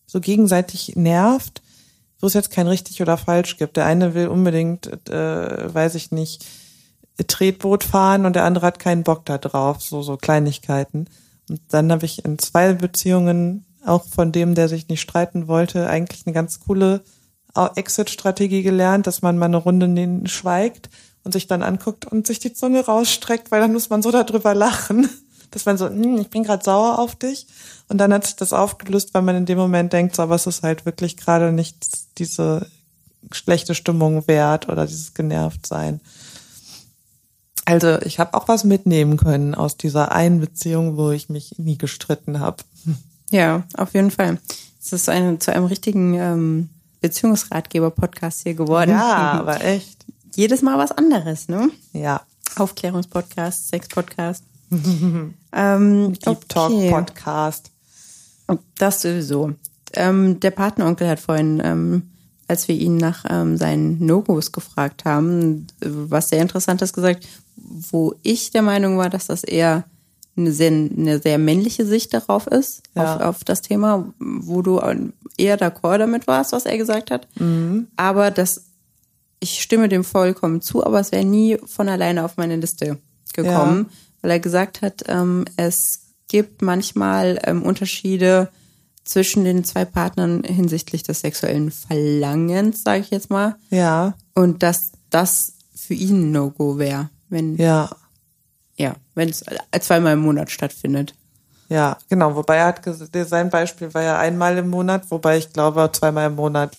[0.06, 1.62] so gegenseitig nervt,
[2.20, 3.78] wo es jetzt kein richtig oder falsch gibt.
[3.78, 6.46] Der eine will unbedingt, äh, weiß ich nicht,
[7.28, 11.06] Tretboot fahren und der andere hat keinen Bock da drauf, so so Kleinigkeiten.
[11.50, 15.88] Und dann habe ich in zwei Beziehungen auch von dem, der sich nicht streiten wollte,
[15.88, 17.02] eigentlich eine ganz coole
[17.76, 20.90] Exit-Strategie gelernt, dass man mal eine Runde schweigt
[21.24, 24.56] und sich dann anguckt und sich die Zunge rausstreckt, weil dann muss man so darüber
[24.56, 25.10] lachen,
[25.52, 27.48] dass man so, hm, ich bin gerade sauer auf dich.
[27.88, 30.46] Und dann hat sich das aufgelöst, weil man in dem Moment denkt, so, aber es
[30.46, 32.68] ist halt wirklich gerade nicht diese
[33.32, 36.00] schlechte Stimmung wert oder dieses genervt sein.
[37.66, 41.78] Also ich habe auch was mitnehmen können aus dieser einen Beziehung, wo ich mich nie
[41.78, 42.64] gestritten habe.
[43.32, 44.40] Ja, auf jeden Fall.
[44.82, 46.70] Es ist ein, zu einem richtigen ähm,
[47.02, 48.92] Beziehungsratgeber-Podcast hier geworden.
[48.92, 50.06] Ja, aber echt.
[50.36, 51.70] Jedes Mal was anderes, ne?
[51.94, 52.22] Ja.
[52.56, 54.44] Aufklärungspodcast, Sex-Podcast.
[55.52, 56.90] ähm, Deep okay.
[56.90, 57.72] Podcast.
[58.78, 59.54] Das sowieso.
[59.94, 62.12] Ähm, der Patenonkel hat vorhin, ähm,
[62.48, 68.16] als wir ihn nach ähm, seinen No-Gos gefragt haben, äh, was sehr Interessantes gesagt, wo
[68.24, 69.84] ich der Meinung war, dass das eher
[70.40, 73.16] eine sehr, eine sehr männliche Sicht darauf ist, Ja.
[73.16, 74.80] auf, auf das Thema, wo du
[75.38, 77.28] eher d'accord damit warst, was er gesagt hat.
[77.96, 78.66] Aber das,
[79.40, 82.98] ich stimme dem vollkommen zu, aber es wäre nie von alleine auf meine Liste
[83.34, 83.90] gekommen,
[84.22, 88.50] weil er gesagt hat, ähm, es gibt manchmal ähm, Unterschiede
[89.04, 94.92] zwischen den zwei Partnern hinsichtlich des sexuellen Verlangens, sage ich jetzt mal, Ja, und dass
[95.10, 97.90] das für ihn ein No-Go wäre, wenn ja, ja,
[99.20, 99.44] wenn es
[99.82, 101.14] zweimal im Monat stattfindet.
[101.70, 102.36] ja, genau.
[102.36, 106.28] Wobei er hat gesagt, sein Beispiel war ja einmal im Monat, wobei ich glaube, zweimal
[106.28, 106.76] im Monat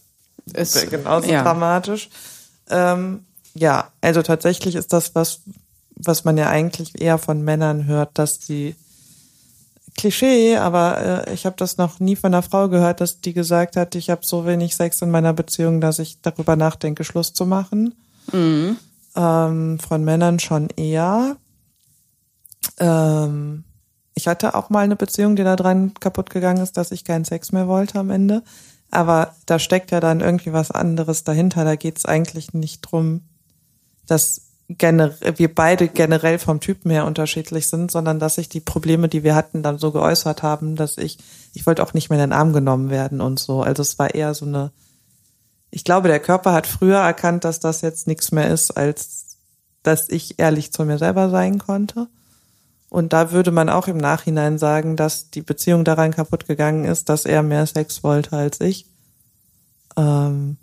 [0.52, 1.42] Ist genauso ja.
[1.42, 2.10] dramatisch.
[2.68, 3.24] Ähm,
[3.54, 5.40] ja, also tatsächlich ist das was,
[5.96, 8.74] was man ja eigentlich eher von Männern hört, dass die
[9.96, 13.76] Klischee, aber äh, ich habe das noch nie von einer Frau gehört, dass die gesagt
[13.76, 17.44] hat, ich habe so wenig Sex in meiner Beziehung, dass ich darüber nachdenke, Schluss zu
[17.44, 17.94] machen.
[19.16, 21.36] Ähm, von Männern schon eher.
[22.78, 23.64] Ähm,
[24.14, 27.24] ich hatte auch mal eine Beziehung, die da dran kaputt gegangen ist, dass ich keinen
[27.24, 28.42] Sex mehr wollte am Ende.
[28.90, 31.64] Aber da steckt ja dann irgendwie was anderes dahinter.
[31.64, 33.22] Da geht es eigentlich nicht drum,
[34.06, 34.42] dass
[34.78, 39.34] wir beide generell vom Typen her unterschiedlich sind, sondern dass sich die Probleme, die wir
[39.34, 41.18] hatten, dann so geäußert haben, dass ich,
[41.54, 43.62] ich wollte auch nicht mehr in den Arm genommen werden und so.
[43.62, 44.70] Also es war eher so eine,
[45.70, 49.38] ich glaube, der Körper hat früher erkannt, dass das jetzt nichts mehr ist, als
[49.82, 52.08] dass ich ehrlich zu mir selber sein konnte.
[52.90, 57.08] Und da würde man auch im Nachhinein sagen, dass die Beziehung daran kaputt gegangen ist,
[57.08, 58.84] dass er mehr Sex wollte als ich.
[59.96, 60.56] Ähm,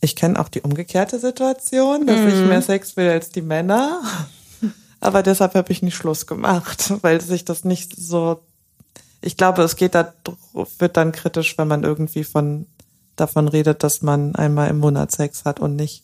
[0.00, 4.00] ich kenne auch die umgekehrte Situation, dass ich mehr Sex will als die Männer.
[4.98, 8.40] Aber deshalb habe ich nicht Schluss gemacht, weil sich das nicht so.
[9.20, 10.14] Ich glaube, es geht da
[10.78, 12.66] wird dann kritisch, wenn man irgendwie von
[13.16, 16.02] davon redet, dass man einmal im Monat Sex hat und nicht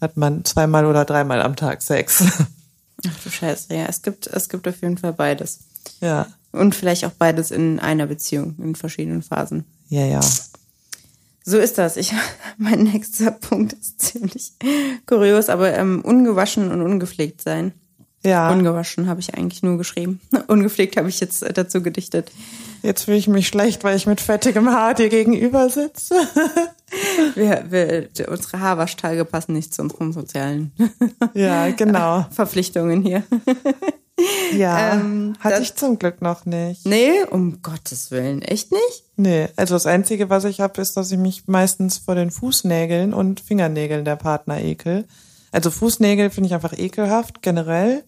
[0.00, 2.22] hat man zweimal oder dreimal am Tag Sex.
[3.08, 5.60] Ach du Scheiße, ja, es gibt, es gibt auf jeden Fall beides.
[6.00, 9.64] ja, Und vielleicht auch beides in einer Beziehung, in verschiedenen Phasen.
[9.88, 10.20] ja, ja.
[11.42, 11.96] So ist das.
[11.96, 12.12] Ich,
[12.58, 14.52] mein nächster Punkt ist ziemlich
[15.06, 17.72] kurios, aber ähm, ungewaschen und ungepflegt sein.
[18.22, 20.20] Ja, Ungewaschen habe ich eigentlich nur geschrieben.
[20.46, 22.30] Ungepflegt habe ich jetzt äh, dazu gedichtet.
[22.82, 26.14] jetzt fühle ich mich schlecht, weil ich mit fettigem Haar dir gegenüber sitze.
[27.36, 30.72] Wir, wir, unsere Haarwaschtage passen nicht zu unseren sozialen
[31.34, 32.26] Ja, genau.
[32.32, 33.22] Verpflichtungen hier.
[34.56, 36.84] Ja, Ähm, hatte ich zum Glück noch nicht.
[36.86, 38.42] Nee, um Gottes Willen.
[38.42, 39.04] Echt nicht?
[39.16, 43.14] Nee, also das Einzige, was ich habe, ist, dass ich mich meistens vor den Fußnägeln
[43.14, 45.06] und Fingernägeln der Partner ekel.
[45.52, 48.04] Also Fußnägel finde ich einfach ekelhaft, generell.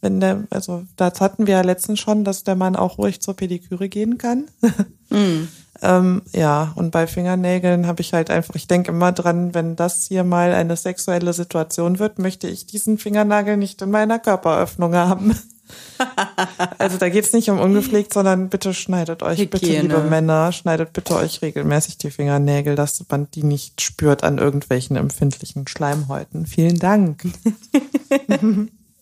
[0.00, 3.34] Wenn der, also das hatten wir ja letztens schon, dass der Mann auch ruhig zur
[3.34, 4.44] Pediküre gehen kann.
[5.82, 10.06] ähm, ja, und bei Fingernägeln habe ich halt einfach, ich denke immer dran, wenn das
[10.06, 15.36] hier mal eine sexuelle Situation wird, möchte ich diesen Fingernagel nicht in meiner Körperöffnung haben.
[16.78, 19.82] Also da geht's nicht um ungepflegt, sondern bitte schneidet euch, bitte Hygiene.
[19.82, 24.96] liebe Männer, schneidet bitte euch regelmäßig die Fingernägel, dass man die nicht spürt an irgendwelchen
[24.96, 26.46] empfindlichen Schleimhäuten.
[26.46, 27.24] Vielen Dank.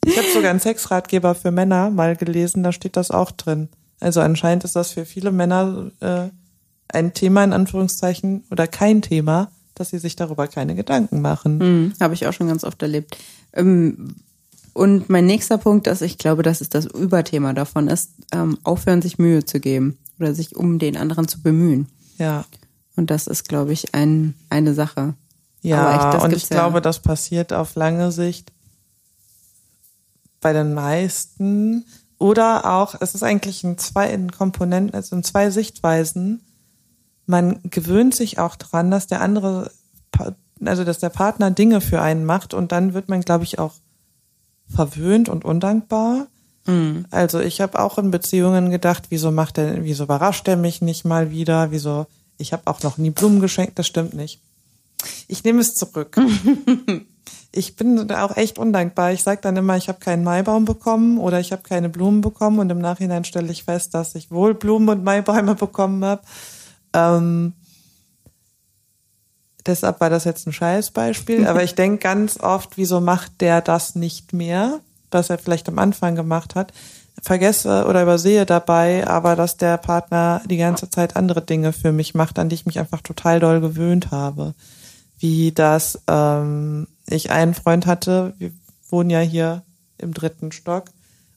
[0.07, 3.69] ich habe sogar einen Sexratgeber für Männer mal gelesen, da steht das auch drin.
[4.01, 6.29] Also anscheinend ist das für viele Männer äh,
[6.89, 11.61] ein Thema in Anführungszeichen oder kein Thema, dass sie sich darüber keine Gedanken machen.
[11.61, 13.19] Hm, habe ich auch schon ganz oft erlebt.
[13.53, 14.17] Ähm,
[14.75, 19.03] und mein nächster Punkt ist, ich glaube, dass es das Überthema davon ist, ähm, aufhören,
[19.03, 21.89] sich Mühe zu geben oder sich um den anderen zu bemühen.
[22.18, 22.45] Ja.
[22.97, 25.14] Und das ist, glaube ich, ein, eine Sache.
[25.62, 26.57] Ja, echt, und ich ja.
[26.57, 28.53] glaube, das passiert auf lange Sicht
[30.41, 31.85] bei den meisten.
[32.18, 36.41] Oder auch, es ist eigentlich in zwei in Komponenten, also in zwei Sichtweisen.
[37.27, 39.70] Man gewöhnt sich auch dran, dass der andere,
[40.64, 43.75] also dass der Partner Dinge für einen macht und dann wird man, glaube ich, auch
[44.69, 46.27] verwöhnt und undankbar.
[47.11, 51.05] Also ich habe auch in Beziehungen gedacht, wieso macht er, wieso überrascht er mich nicht
[51.05, 51.71] mal wieder?
[51.71, 52.07] Wieso?
[52.39, 54.41] Ich habe auch noch nie Blumen geschenkt, das stimmt nicht.
[55.29, 56.19] Ich nehme es zurück.
[57.53, 59.12] ich bin da auch echt undankbar.
[59.12, 62.59] Ich sage dann immer, ich habe keinen Maibaum bekommen oder ich habe keine Blumen bekommen
[62.59, 66.23] und im Nachhinein stelle ich fest, dass ich wohl Blumen und Maibäume bekommen habe.
[66.95, 67.53] Ähm,
[69.67, 73.95] deshalb war das jetzt ein Scheißbeispiel, aber ich denke ganz oft, wieso macht der das
[73.95, 76.73] nicht mehr, was er vielleicht am Anfang gemacht hat.
[77.23, 82.15] Vergesse oder übersehe dabei, aber dass der Partner die ganze Zeit andere Dinge für mich
[82.15, 84.55] macht, an die ich mich einfach total doll gewöhnt habe.
[85.19, 88.51] Wie dass ähm, ich einen Freund hatte, wir
[88.91, 89.62] wohnen ja hier
[89.99, 90.91] im dritten Stock,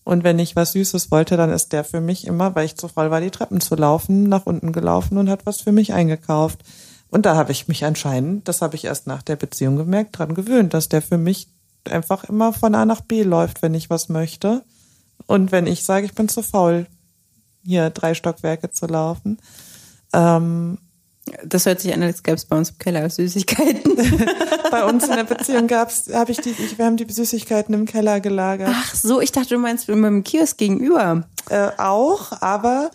[0.08, 2.88] und wenn ich was Süßes wollte, dann ist der für mich immer, weil ich zu
[2.88, 6.62] voll war, die Treppen zu laufen, nach unten gelaufen und hat was für mich eingekauft.
[7.10, 10.34] Und da habe ich mich anscheinend, das habe ich erst nach der Beziehung gemerkt, dran
[10.34, 11.48] gewöhnt, dass der für mich
[11.86, 14.64] einfach immer von A nach B läuft, wenn ich was möchte.
[15.26, 16.86] Und wenn ich sage, ich bin zu faul,
[17.64, 19.38] hier drei Stockwerke zu laufen.
[20.14, 20.78] Ähm,
[21.46, 23.96] das hört sich an, als gäbe es bei uns im Keller Süßigkeiten.
[24.72, 27.86] bei uns in der Beziehung gab's, habe ich die, ich, wir haben die Süßigkeiten im
[27.86, 28.70] Keller gelagert.
[28.72, 31.28] Ach so, ich dachte, du meinst mit dem Kiosk gegenüber.
[31.50, 32.92] Äh, auch, aber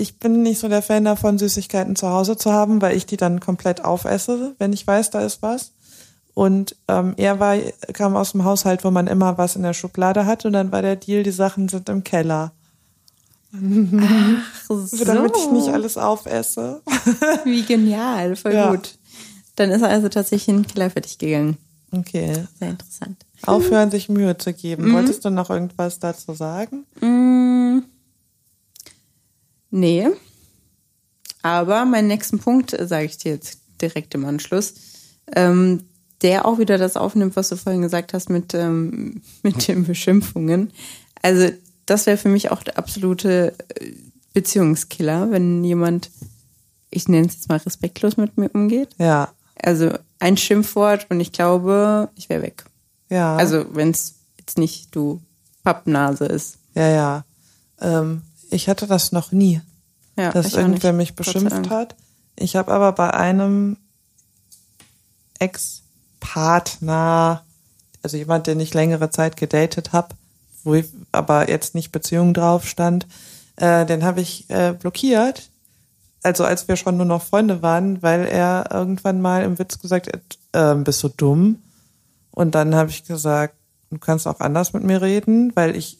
[0.00, 3.16] ich bin nicht so der Fan davon, Süßigkeiten zu Hause zu haben, weil ich die
[3.16, 5.72] dann komplett aufesse, wenn ich weiß, da ist was.
[6.34, 7.56] Und ähm, er war,
[7.92, 10.80] kam aus dem Haushalt, wo man immer was in der Schublade hat und dann war
[10.82, 12.52] der Deal, die Sachen sind im Keller.
[13.52, 15.04] Ach so.
[15.04, 16.82] Damit ich nicht alles aufesse.
[17.44, 18.70] Wie genial, voll Ja.
[18.70, 18.96] gut.
[19.56, 21.56] Dann ist er also tatsächlich in den Keller für dich gegangen.
[21.92, 22.44] Okay.
[22.58, 23.26] Sehr interessant.
[23.44, 24.92] Aufhören, sich Mühe zu geben.
[24.92, 26.84] Wolltest du noch irgendwas dazu sagen?
[27.00, 27.80] Mm,
[29.70, 30.08] nee.
[31.42, 34.74] Aber meinen nächsten Punkt äh, sage ich dir jetzt direkt im Anschluss,
[35.34, 35.84] ähm,
[36.22, 40.72] der auch wieder das aufnimmt, was du vorhin gesagt hast mit, ähm, mit den Beschimpfungen.
[41.22, 41.50] Also
[41.86, 43.92] das wäre für mich auch der absolute äh,
[44.32, 46.10] Beziehungskiller, wenn jemand,
[46.90, 48.90] ich nenne es jetzt mal respektlos mit mir umgeht.
[48.98, 49.32] Ja.
[49.62, 52.64] Also ein Schimpfwort und ich glaube, ich wäre weg.
[53.08, 53.36] Ja.
[53.36, 55.20] Also wenn es jetzt nicht du
[55.64, 56.58] Pappnase ist.
[56.74, 57.24] Ja, ja.
[57.80, 59.60] Ähm, ich hatte das noch nie,
[60.16, 61.94] Ja, dass irgendwer mich beschimpft hat.
[62.36, 63.76] Ich habe aber bei einem
[65.38, 67.42] Ex-Partner,
[68.02, 70.14] also jemand, den ich längere Zeit gedatet habe,
[70.64, 73.06] wo ich aber jetzt nicht Beziehung drauf stand,
[73.56, 75.50] äh, den habe ich äh, blockiert.
[76.22, 80.12] Also als wir schon nur noch Freunde waren, weil er irgendwann mal im Witz gesagt
[80.12, 81.62] hat, äh, bist du dumm?
[82.30, 83.54] Und dann habe ich gesagt,
[83.90, 85.98] du kannst auch anders mit mir reden, weil ich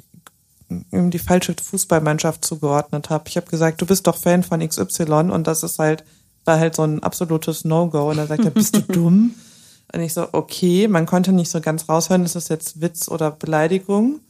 [0.70, 3.24] ihm die falsche Fußballmannschaft zugeordnet habe.
[3.28, 6.04] Ich habe gesagt, du bist doch Fan von XY und das ist halt,
[6.44, 8.10] war halt so ein absolutes No-Go.
[8.10, 9.34] Und er sagt er, bist du dumm?
[9.92, 13.30] Und ich so, okay, man konnte nicht so ganz raushören, ist das jetzt Witz oder
[13.30, 14.20] Beleidigung?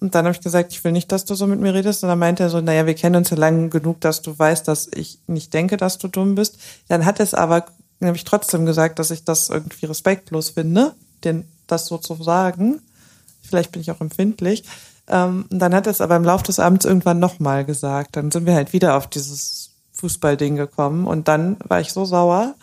[0.00, 2.02] Und dann habe ich gesagt, ich will nicht, dass du so mit mir redest.
[2.02, 4.66] Und dann meinte er so, naja, wir kennen uns ja lang genug, dass du weißt,
[4.66, 6.58] dass ich nicht denke, dass du dumm bist.
[6.88, 7.66] Dann hat es aber,
[8.00, 12.22] dann habe ich trotzdem gesagt, dass ich das irgendwie respektlos finde, denn das so zu
[12.22, 12.80] sagen.
[13.42, 14.64] Vielleicht bin ich auch empfindlich.
[15.08, 18.16] Ähm, und dann hat er es aber im Laufe des Abends irgendwann nochmal gesagt.
[18.16, 21.06] Dann sind wir halt wieder auf dieses Fußballding gekommen.
[21.06, 22.54] Und dann war ich so sauer,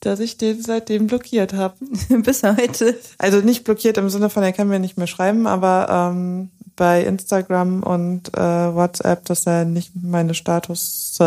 [0.00, 1.74] dass ich den seitdem blockiert habe.
[2.22, 2.98] Bis heute.
[3.18, 7.04] Also nicht blockiert im Sinne von, er kann mir nicht mehr schreiben, aber ähm, bei
[7.04, 8.40] Instagram und äh,
[8.74, 11.18] WhatsApp, dass er nicht meine Status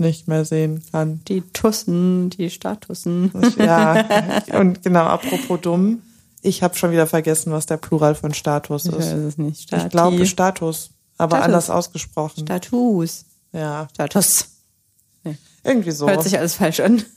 [0.00, 1.20] nicht mehr sehen kann.
[1.28, 3.30] Die Tussen, die Statussen.
[3.58, 4.04] Ja,
[4.58, 6.02] und genau, apropos dumm,
[6.42, 9.12] ich habe schon wieder vergessen, was der Plural von Status Ich weiß ist.
[9.12, 9.62] es nicht.
[9.62, 9.84] Stati.
[9.86, 11.44] Ich glaube Status, aber Status.
[11.44, 12.46] anders ausgesprochen.
[12.46, 13.24] Status.
[13.52, 14.46] Ja, Status.
[15.64, 16.08] irgendwie so.
[16.08, 17.02] Hört sich alles falsch an.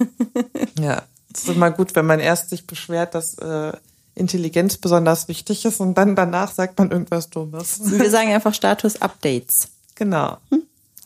[0.80, 1.04] Ja,
[1.34, 3.74] es ist immer gut, wenn man erst sich beschwert, dass äh,
[4.16, 7.80] Intelligenz besonders wichtig ist und dann danach sagt man irgendwas Dummes.
[7.84, 9.70] Wir sagen einfach Status-Updates.
[9.96, 10.38] Genau.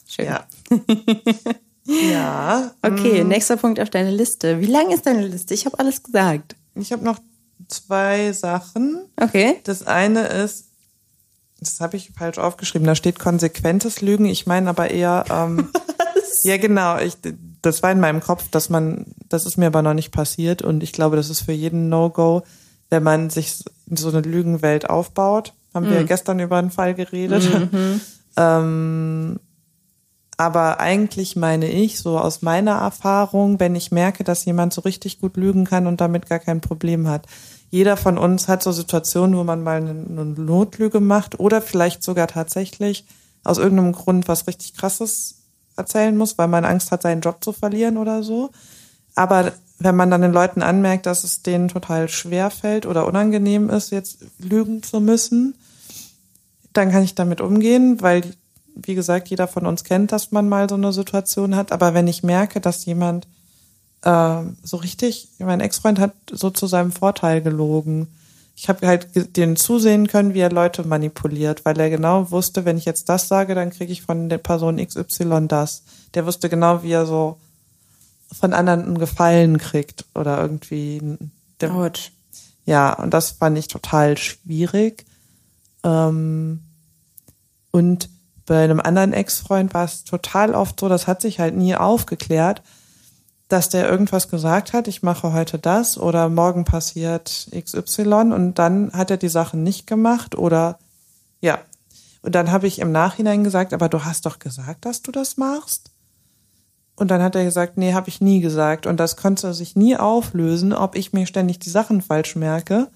[0.08, 0.26] Schön.
[0.26, 0.46] Ja.
[1.86, 2.72] ja.
[2.82, 4.62] Okay, nächster Punkt auf deiner Liste.
[4.62, 5.54] Wie lang ist deine Liste?
[5.54, 6.56] Ich habe alles gesagt.
[6.76, 7.20] Ich habe noch
[7.68, 9.06] zwei Sachen.
[9.20, 9.56] Okay.
[9.64, 10.66] Das eine ist,
[11.60, 14.26] das habe ich falsch aufgeschrieben, da steht konsequentes Lügen.
[14.26, 15.70] Ich meine aber eher, ähm,
[16.44, 17.18] ja genau, ich,
[17.62, 20.84] das war in meinem Kopf, dass man, das ist mir aber noch nicht passiert und
[20.84, 22.44] ich glaube, das ist für jeden No-Go,
[22.90, 25.54] wenn man sich so eine Lügenwelt aufbaut.
[25.74, 27.48] Haben wir ja gestern über einen Fall geredet.
[28.38, 29.40] ähm,
[30.38, 35.20] aber eigentlich meine ich, so aus meiner Erfahrung, wenn ich merke, dass jemand so richtig
[35.20, 37.26] gut lügen kann und damit gar kein Problem hat.
[37.70, 42.28] Jeder von uns hat so Situationen, wo man mal eine, Notlüge macht oder vielleicht sogar
[42.28, 43.06] tatsächlich
[43.44, 45.44] aus irgendeinem Grund was richtig krasses
[45.76, 48.52] erzählen muss, weil man Angst hat, seinen Job zu verlieren oder so.
[49.16, 53.70] Aber wenn man dann den Leuten anmerkt, dass es denen total schwer fällt oder unangenehm
[53.70, 55.56] ist, jetzt lügen zu müssen,
[56.74, 58.24] dann kann ich damit umgehen, weil,
[58.76, 61.72] wie gesagt, jeder von uns kennt, dass man mal so eine Situation hat.
[61.72, 63.28] Aber wenn ich merke, dass jemand
[64.02, 68.08] äh, so richtig, mein Ex-Freund hat so zu seinem Vorteil gelogen.
[68.56, 72.78] Ich habe halt den zusehen können, wie er Leute manipuliert, weil er genau wusste, wenn
[72.78, 75.84] ich jetzt das sage, dann kriege ich von der Person XY das.
[76.16, 77.38] Der wusste genau, wie er so
[78.32, 81.18] von anderen einen Gefallen kriegt oder irgendwie
[81.62, 82.12] Autsch.
[82.66, 85.06] ja, und das fand ich total schwierig.
[85.84, 86.64] Ähm,
[87.72, 88.10] und
[88.46, 92.62] bei einem anderen Ex-Freund war es total oft so, das hat sich halt nie aufgeklärt,
[93.48, 98.92] dass der irgendwas gesagt hat, ich mache heute das oder morgen passiert XY und dann
[98.92, 100.80] hat er die Sachen nicht gemacht oder
[101.42, 101.60] ja.
[102.22, 105.38] Und dann habe ich im Nachhinein gesagt, aber du hast doch gesagt, dass du das
[105.38, 105.92] machst.
[106.98, 108.88] Und dann hat er gesagt, nee, habe ich nie gesagt.
[108.88, 112.90] Und das konnte sich nie auflösen, ob ich mir ständig die Sachen falsch merke.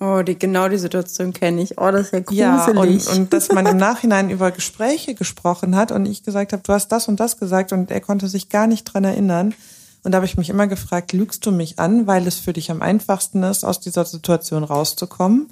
[0.00, 1.78] Oh, die, genau die Situation kenne ich.
[1.78, 2.38] Oh, das ist ja gruselig.
[2.40, 6.62] Ja, und, und dass man im Nachhinein über Gespräche gesprochen hat und ich gesagt habe,
[6.62, 9.54] du hast das und das gesagt und er konnte sich gar nicht dran erinnern.
[10.02, 12.70] Und da habe ich mich immer gefragt, lügst du mich an, weil es für dich
[12.70, 15.50] am einfachsten ist, aus dieser Situation rauszukommen?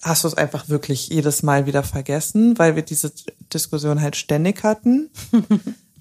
[0.00, 3.12] Hast du es einfach wirklich jedes Mal wieder vergessen, weil wir diese
[3.52, 5.10] Diskussion halt ständig hatten?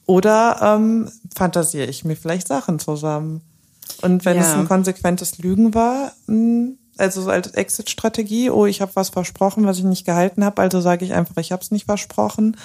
[0.06, 3.42] Oder ähm, fantasiere ich mir vielleicht Sachen zusammen?
[4.02, 4.44] Und wenn Ja.
[4.44, 6.72] es ein konsequentes Lügen war, mh,
[7.02, 10.80] also so als Exit-Strategie, oh, ich habe was versprochen, was ich nicht gehalten habe, also
[10.82, 12.58] sage ich einfach, ich habe es nicht versprochen,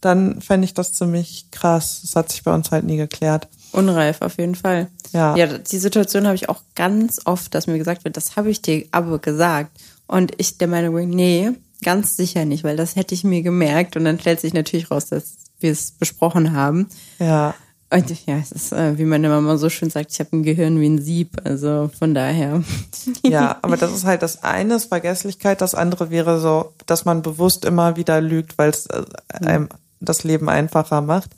[0.00, 2.00] dann fände ich das ziemlich krass.
[2.02, 3.48] Das hat sich bei uns halt nie geklärt.
[3.72, 4.88] Unreif, auf jeden Fall.
[5.12, 5.36] Ja.
[5.36, 8.62] Ja, die Situation habe ich auch ganz oft, dass mir gesagt wird, das habe ich
[8.62, 9.76] dir aber gesagt.
[10.06, 11.50] Und ich der Meinung bin, nee,
[11.82, 13.96] ganz sicher nicht, weil das hätte ich mir gemerkt.
[13.96, 16.88] Und dann stellt sich natürlich raus, dass wir es besprochen haben.
[17.18, 17.54] Ja,
[17.90, 20.78] Und ja, es ist, äh, wie meine Mama so schön sagt, ich habe ein Gehirn
[20.78, 21.40] wie ein Sieb.
[21.44, 22.62] Also von daher.
[23.24, 27.22] ja, aber das ist halt das eine, ist Vergesslichkeit, das andere wäre so, dass man
[27.22, 29.68] bewusst immer wieder lügt, weil es äh, einem
[30.00, 31.30] das Leben einfacher macht.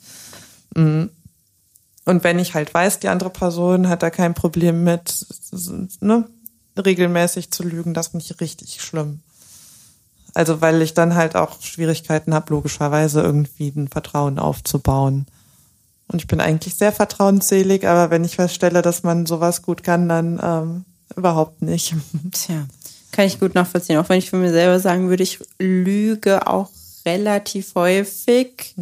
[0.75, 1.09] Mhm.
[2.05, 5.25] Und wenn ich halt weiß, die andere Person hat da kein Problem mit,
[6.01, 6.27] ne,
[6.77, 9.21] regelmäßig zu lügen, das finde ich richtig schlimm.
[10.33, 15.27] Also weil ich dann halt auch Schwierigkeiten habe, logischerweise irgendwie ein Vertrauen aufzubauen.
[16.11, 20.09] Und ich bin eigentlich sehr vertrauensselig, aber wenn ich feststelle, dass man sowas gut kann,
[20.09, 20.85] dann ähm,
[21.15, 21.95] überhaupt nicht.
[22.31, 22.67] Tja,
[23.11, 23.97] kann ich gut nachvollziehen.
[23.97, 26.69] Auch wenn ich von mir selber sagen würde, ich lüge auch
[27.05, 28.75] relativ häufig.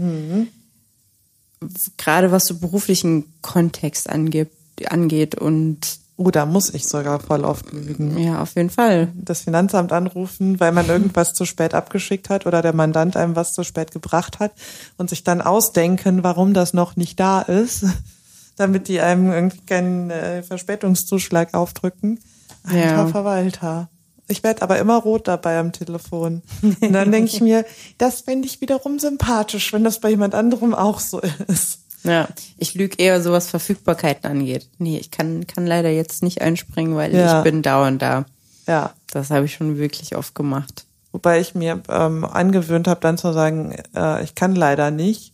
[1.98, 4.50] Gerade was so beruflichen Kontext angeht,
[4.88, 5.36] angeht.
[5.36, 8.18] Und Oh, da muss ich sogar voll oft lügen.
[8.18, 9.08] ja, auf jeden Fall.
[9.16, 13.54] Das Finanzamt anrufen, weil man irgendwas zu spät abgeschickt hat oder der Mandant einem was
[13.54, 14.52] zu spät gebracht hat
[14.98, 17.86] und sich dann ausdenken, warum das noch nicht da ist,
[18.58, 22.20] damit die einem irgendwie keinen äh, Verspätungszuschlag aufdrücken.
[22.64, 23.08] Alter Ja.
[23.08, 23.90] Verwalter.
[24.28, 26.44] Ich werde aber immer rot dabei am Telefon.
[26.62, 27.64] Und dann denke ich mir,
[27.98, 31.80] das fände ich wiederum sympathisch, wenn das bei jemand anderem auch so ist.
[32.04, 32.28] Ja,
[32.58, 34.70] ich lüge eher so, was Verfügbarkeiten angeht.
[34.78, 37.40] Nee, ich kann, kann leider jetzt nicht einspringen, weil Ja.
[37.40, 38.26] ich bin dauernd da.
[38.68, 38.94] Ja.
[39.12, 40.86] Das habe ich schon wirklich oft gemacht.
[41.12, 45.34] Wobei ich mir ähm, angewöhnt habe, dann zu sagen, äh, ich kann leider nicht.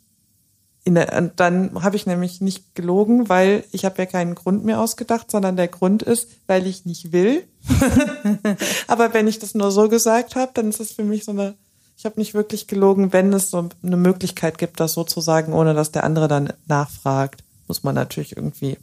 [0.88, 4.80] Der, und dann habe ich nämlich nicht gelogen, weil ich habe ja keinen Grund mehr
[4.80, 7.44] ausgedacht, sondern der Grund ist, weil ich nicht will.
[8.88, 11.56] Aber wenn ich das nur so gesagt habe, dann ist es für mich so eine,
[11.98, 15.54] ich habe nicht wirklich gelogen, wenn es so eine Möglichkeit gibt, das so zu sagen,
[15.54, 17.44] ohne dass der andere dann nachfragt.
[17.68, 18.78] Muss man natürlich irgendwie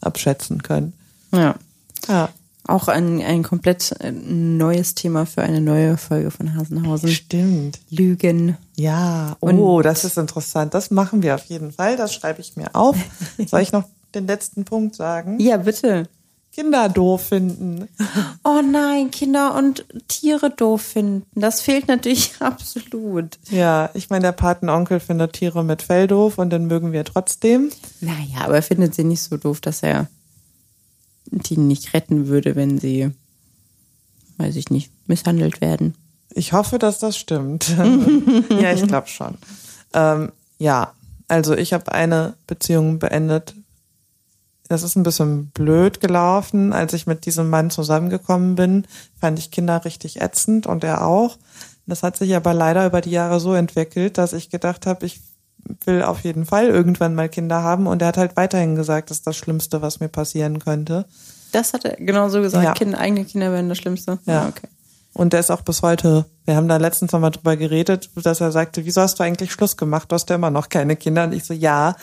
[0.00, 0.92] abschätzen können.
[1.32, 1.56] Ja.
[2.08, 2.28] Ja.
[2.66, 7.08] Auch ein, ein komplett äh, neues Thema für eine neue Folge von Hasenhausen.
[7.08, 7.80] Stimmt.
[7.90, 8.56] Lügen.
[8.76, 10.74] Ja, oh, das ist interessant.
[10.74, 11.96] Das machen wir auf jeden Fall.
[11.96, 12.96] Das schreibe ich mir auf.
[13.46, 13.84] Soll ich noch
[14.14, 15.40] den letzten Punkt sagen?
[15.40, 16.08] Ja, bitte.
[16.52, 17.88] Kinder doof finden.
[18.42, 21.26] Oh nein, Kinder und Tiere doof finden.
[21.34, 23.38] Das fehlt natürlich absolut.
[23.50, 27.70] Ja, ich meine, der Patenonkel findet Tiere mit Fell doof und den mögen wir trotzdem.
[28.00, 30.08] Naja, aber er findet sie nicht so doof, dass er
[31.26, 33.10] die nicht retten würde, wenn sie,
[34.38, 35.94] weiß ich nicht, misshandelt werden.
[36.32, 37.68] Ich hoffe, dass das stimmt.
[38.48, 39.36] ja, ich glaube schon.
[39.92, 40.94] Ähm, ja,
[41.28, 43.54] also ich habe eine Beziehung beendet.
[44.70, 46.72] Das ist ein bisschen blöd gelaufen.
[46.72, 48.86] Als ich mit diesem Mann zusammengekommen bin,
[49.20, 51.38] fand ich Kinder richtig ätzend und er auch.
[51.86, 55.18] Das hat sich aber leider über die Jahre so entwickelt, dass ich gedacht habe, ich
[55.86, 57.88] will auf jeden Fall irgendwann mal Kinder haben.
[57.88, 61.04] Und er hat halt weiterhin gesagt, das ist das Schlimmste, was mir passieren könnte.
[61.50, 62.64] Das hat er genau so gesagt.
[62.64, 62.72] Ja.
[62.72, 64.20] Kinder, eigene Kinder wären das Schlimmste.
[64.24, 64.42] Ja.
[64.42, 64.68] Ah, okay.
[65.14, 68.40] Und der ist auch bis heute, wir haben da letztens noch mal drüber geredet, dass
[68.40, 70.12] er sagte, wieso hast du eigentlich Schluss gemacht?
[70.12, 71.24] Du hast ja immer noch keine Kinder.
[71.24, 71.96] Und ich so, ja,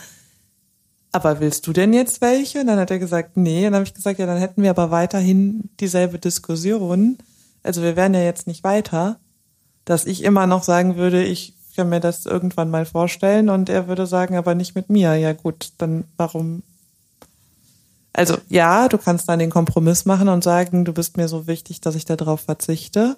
[1.18, 2.60] aber willst du denn jetzt welche?
[2.60, 3.66] Und dann hat er gesagt, nee.
[3.66, 7.18] Und dann habe ich gesagt, ja, dann hätten wir aber weiterhin dieselbe Diskussion.
[7.62, 9.18] Also wir wären ja jetzt nicht weiter,
[9.84, 13.86] dass ich immer noch sagen würde, ich kann mir das irgendwann mal vorstellen und er
[13.86, 15.14] würde sagen, aber nicht mit mir.
[15.16, 16.62] Ja gut, dann warum?
[18.12, 21.80] Also ja, du kannst dann den Kompromiss machen und sagen, du bist mir so wichtig,
[21.80, 23.16] dass ich darauf verzichte.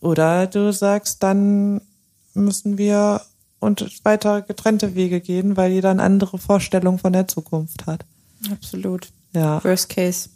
[0.00, 1.80] Oder du sagst, dann
[2.34, 3.22] müssen wir
[3.60, 8.04] und weiter getrennte Wege gehen, weil jeder eine andere Vorstellung von der Zukunft hat.
[8.50, 9.08] Absolut.
[9.32, 9.62] Ja.
[9.64, 10.28] Worst case.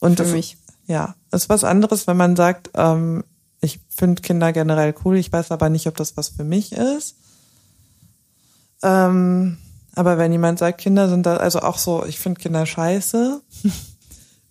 [0.00, 0.56] Und für das, mich.
[0.86, 3.24] ja, ist was anderes, wenn man sagt, ähm,
[3.60, 7.16] ich finde Kinder generell cool, ich weiß aber nicht, ob das was für mich ist.
[8.82, 9.58] Ähm,
[9.94, 13.40] aber wenn jemand sagt, Kinder sind da, also auch so, ich finde Kinder scheiße.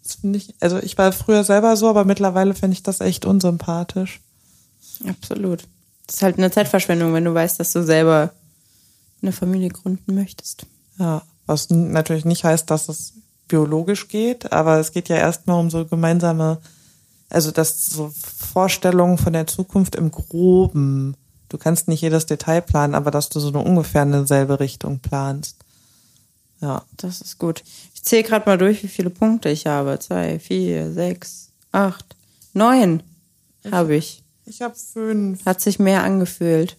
[0.03, 3.23] Das finde ich, also ich war früher selber so, aber mittlerweile finde ich das echt
[3.23, 4.19] unsympathisch.
[5.07, 5.63] Absolut.
[6.11, 8.33] Das ist halt eine Zeitverschwendung, wenn du weißt, dass du selber
[9.21, 10.65] eine Familie gründen möchtest.
[10.99, 13.13] Ja, was n- natürlich nicht heißt, dass es
[13.47, 16.57] biologisch geht, aber es geht ja erstmal um so gemeinsame,
[17.29, 18.11] also das so
[18.53, 21.15] Vorstellungen von der Zukunft im Groben.
[21.47, 24.99] Du kannst nicht jedes Detail planen, aber dass du so eine ungefähr eine selbe Richtung
[24.99, 25.55] planst.
[26.59, 26.83] Ja.
[26.97, 27.63] Das ist gut.
[27.93, 29.97] Ich zähle gerade mal durch, wie viele Punkte ich habe.
[29.99, 32.17] Zwei, vier, sechs, acht,
[32.53, 33.01] neun
[33.71, 34.20] habe ich.
[34.45, 35.45] Ich habe fünf.
[35.45, 36.77] Hat sich mehr angefühlt.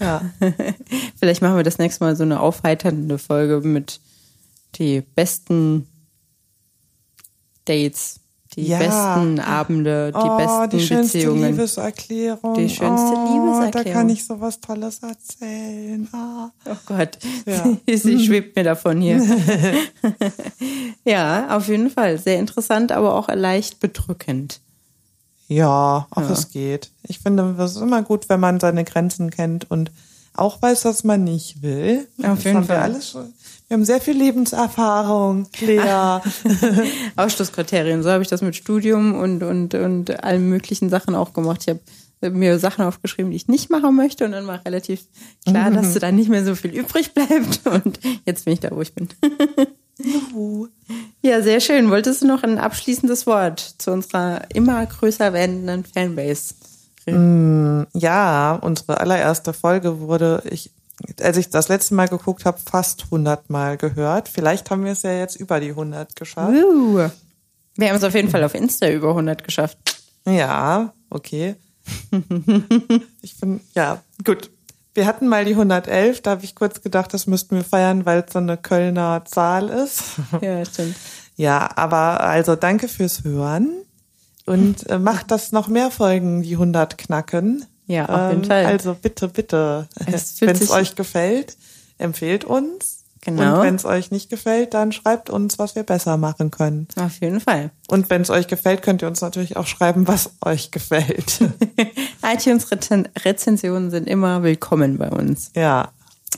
[0.00, 0.22] Ja.
[1.18, 4.00] Vielleicht machen wir das nächste Mal so eine aufheiternde Folge mit
[4.76, 5.86] die besten
[7.64, 8.20] Dates,
[8.56, 8.78] die Ja.
[8.78, 11.50] besten Abende, die oh, besten die schönste Beziehungen.
[11.52, 12.54] Liebeserklärung.
[12.54, 13.92] Die schönste oh, Da Liebeserklärung.
[13.92, 16.08] kann ich sowas Tolles erzählen.
[16.12, 16.50] Ah.
[16.66, 17.64] Oh Gott, Ja.
[17.96, 19.22] sie schwebt mir davon hier.
[21.04, 22.18] ja, auf jeden Fall.
[22.18, 24.60] Sehr interessant, aber auch leicht bedrückend.
[25.48, 26.30] Ja, auch Ja.
[26.30, 26.90] es geht.
[27.06, 29.90] Ich finde, es ist immer gut, wenn man seine Grenzen kennt und
[30.36, 32.08] auch weiß, was man nicht will.
[32.18, 32.82] Auf Das jeden haben wir Fall.
[32.82, 33.32] alles schon.
[33.68, 35.80] Wir haben sehr viel Lebenserfahrung, Lea.
[37.16, 38.02] Ausschlusskriterien.
[38.02, 41.62] So habe ich das mit Studium und, und, und allen möglichen Sachen auch gemacht.
[41.62, 41.80] Ich habe
[42.36, 45.02] mir Sachen aufgeschrieben, die ich nicht machen möchte und dann war relativ
[45.46, 48.80] klar, dass da nicht mehr so viel übrig bleibt und jetzt bin ich da, wo
[48.80, 49.08] ich bin.
[49.98, 50.68] Juhu.
[51.22, 51.90] Ja, sehr schön.
[51.90, 56.54] Wolltest du noch ein abschließendes Wort zu unserer immer größer werdenden Fanbase?
[57.06, 60.70] Ja, unsere allererste Folge wurde, ich,
[61.20, 64.28] als ich das letzte Mal geguckt habe, fast 100 Mal gehört.
[64.28, 66.54] Vielleicht haben wir es ja jetzt über die 100 geschafft.
[66.54, 67.08] Uh.
[67.76, 69.78] Wir haben es auf jeden Fall auf Insta über 100 geschafft.
[70.26, 71.56] Ja, okay.
[73.20, 74.50] ich bin, ja, gut.
[74.94, 78.24] Wir hatten mal die 111, da habe ich kurz gedacht, das müssten wir feiern, weil
[78.24, 80.14] es so eine Kölner Zahl ist.
[80.40, 80.94] Ja, stimmt.
[81.36, 83.70] Ja, aber also danke fürs Hören
[84.46, 87.64] und äh, macht das noch mehr Folgen, die 100 knacken.
[87.86, 88.66] Ja, auf jeden Fall.
[88.66, 90.14] Also bitte, bitte, wenn
[90.56, 91.56] es euch gefällt,
[91.98, 92.93] empfehlt uns.
[93.24, 93.56] Genau.
[93.56, 96.88] Und wenn es euch nicht gefällt, dann schreibt uns, was wir besser machen können.
[96.96, 97.70] Auf jeden Fall.
[97.88, 101.40] Und wenn es euch gefällt, könnt ihr uns natürlich auch schreiben, was euch gefällt.
[102.22, 105.50] iTunes-Rezensionen sind immer willkommen bei uns.
[105.54, 105.88] ja.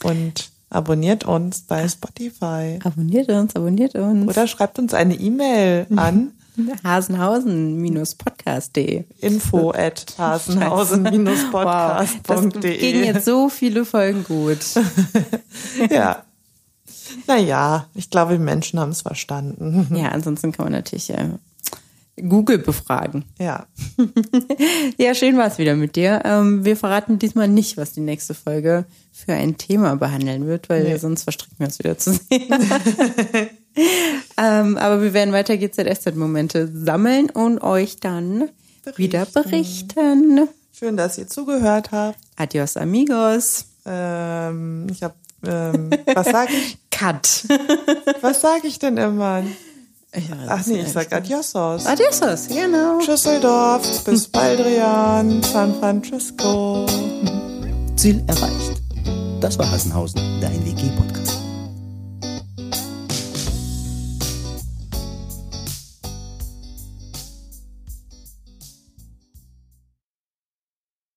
[0.03, 2.79] Und abonniert uns bei Spotify.
[2.85, 4.29] Abonniert uns, abonniert uns.
[4.29, 6.33] Oder schreibt uns eine E-Mail an
[6.85, 9.05] Hasenhausen-podcast.de.
[9.21, 13.05] info at Wow, das gingen hasenhausen-podcast.de.
[13.07, 14.59] jetzt so viele Folgen gut.
[15.91, 16.23] ja.
[17.27, 19.89] Naja, ich glaube, die Menschen haben es verstanden.
[19.95, 21.31] Ja, ansonsten kann man natürlich äh,
[22.29, 23.25] Google befragen.
[23.39, 23.67] Ja.
[24.99, 26.23] Ja, schön war es wieder mit dir.
[26.25, 30.85] Ähm, wir verraten diesmal nicht, was die nächste Folge für ein Thema behandeln wird, weil
[30.85, 30.97] Nee.
[30.97, 32.41] sonst verstricken wir uns wieder zu sehr.
[34.39, 38.49] ähm, aber wir werden weiter GZSZ-Momente sammeln und euch dann
[38.97, 40.49] wieder berichten.
[40.73, 42.19] Schön, dass ihr zugehört habt.
[42.37, 43.67] Adios, amigos.
[43.85, 45.15] Ähm, ich habe,
[45.47, 46.79] ähm, was sage ich?
[46.91, 47.45] Cut.
[48.23, 49.43] Was sage ich denn immer?
[50.49, 51.85] Ach nee, ich sag Adiosos.
[51.85, 52.99] Adiosos, genau.
[53.01, 56.87] Düsseldorf, bis Baldrian, San Francisco.
[57.97, 58.83] Ziel erreicht.
[59.41, 61.06] Das war Hassenhausen, dein WG-Podcast.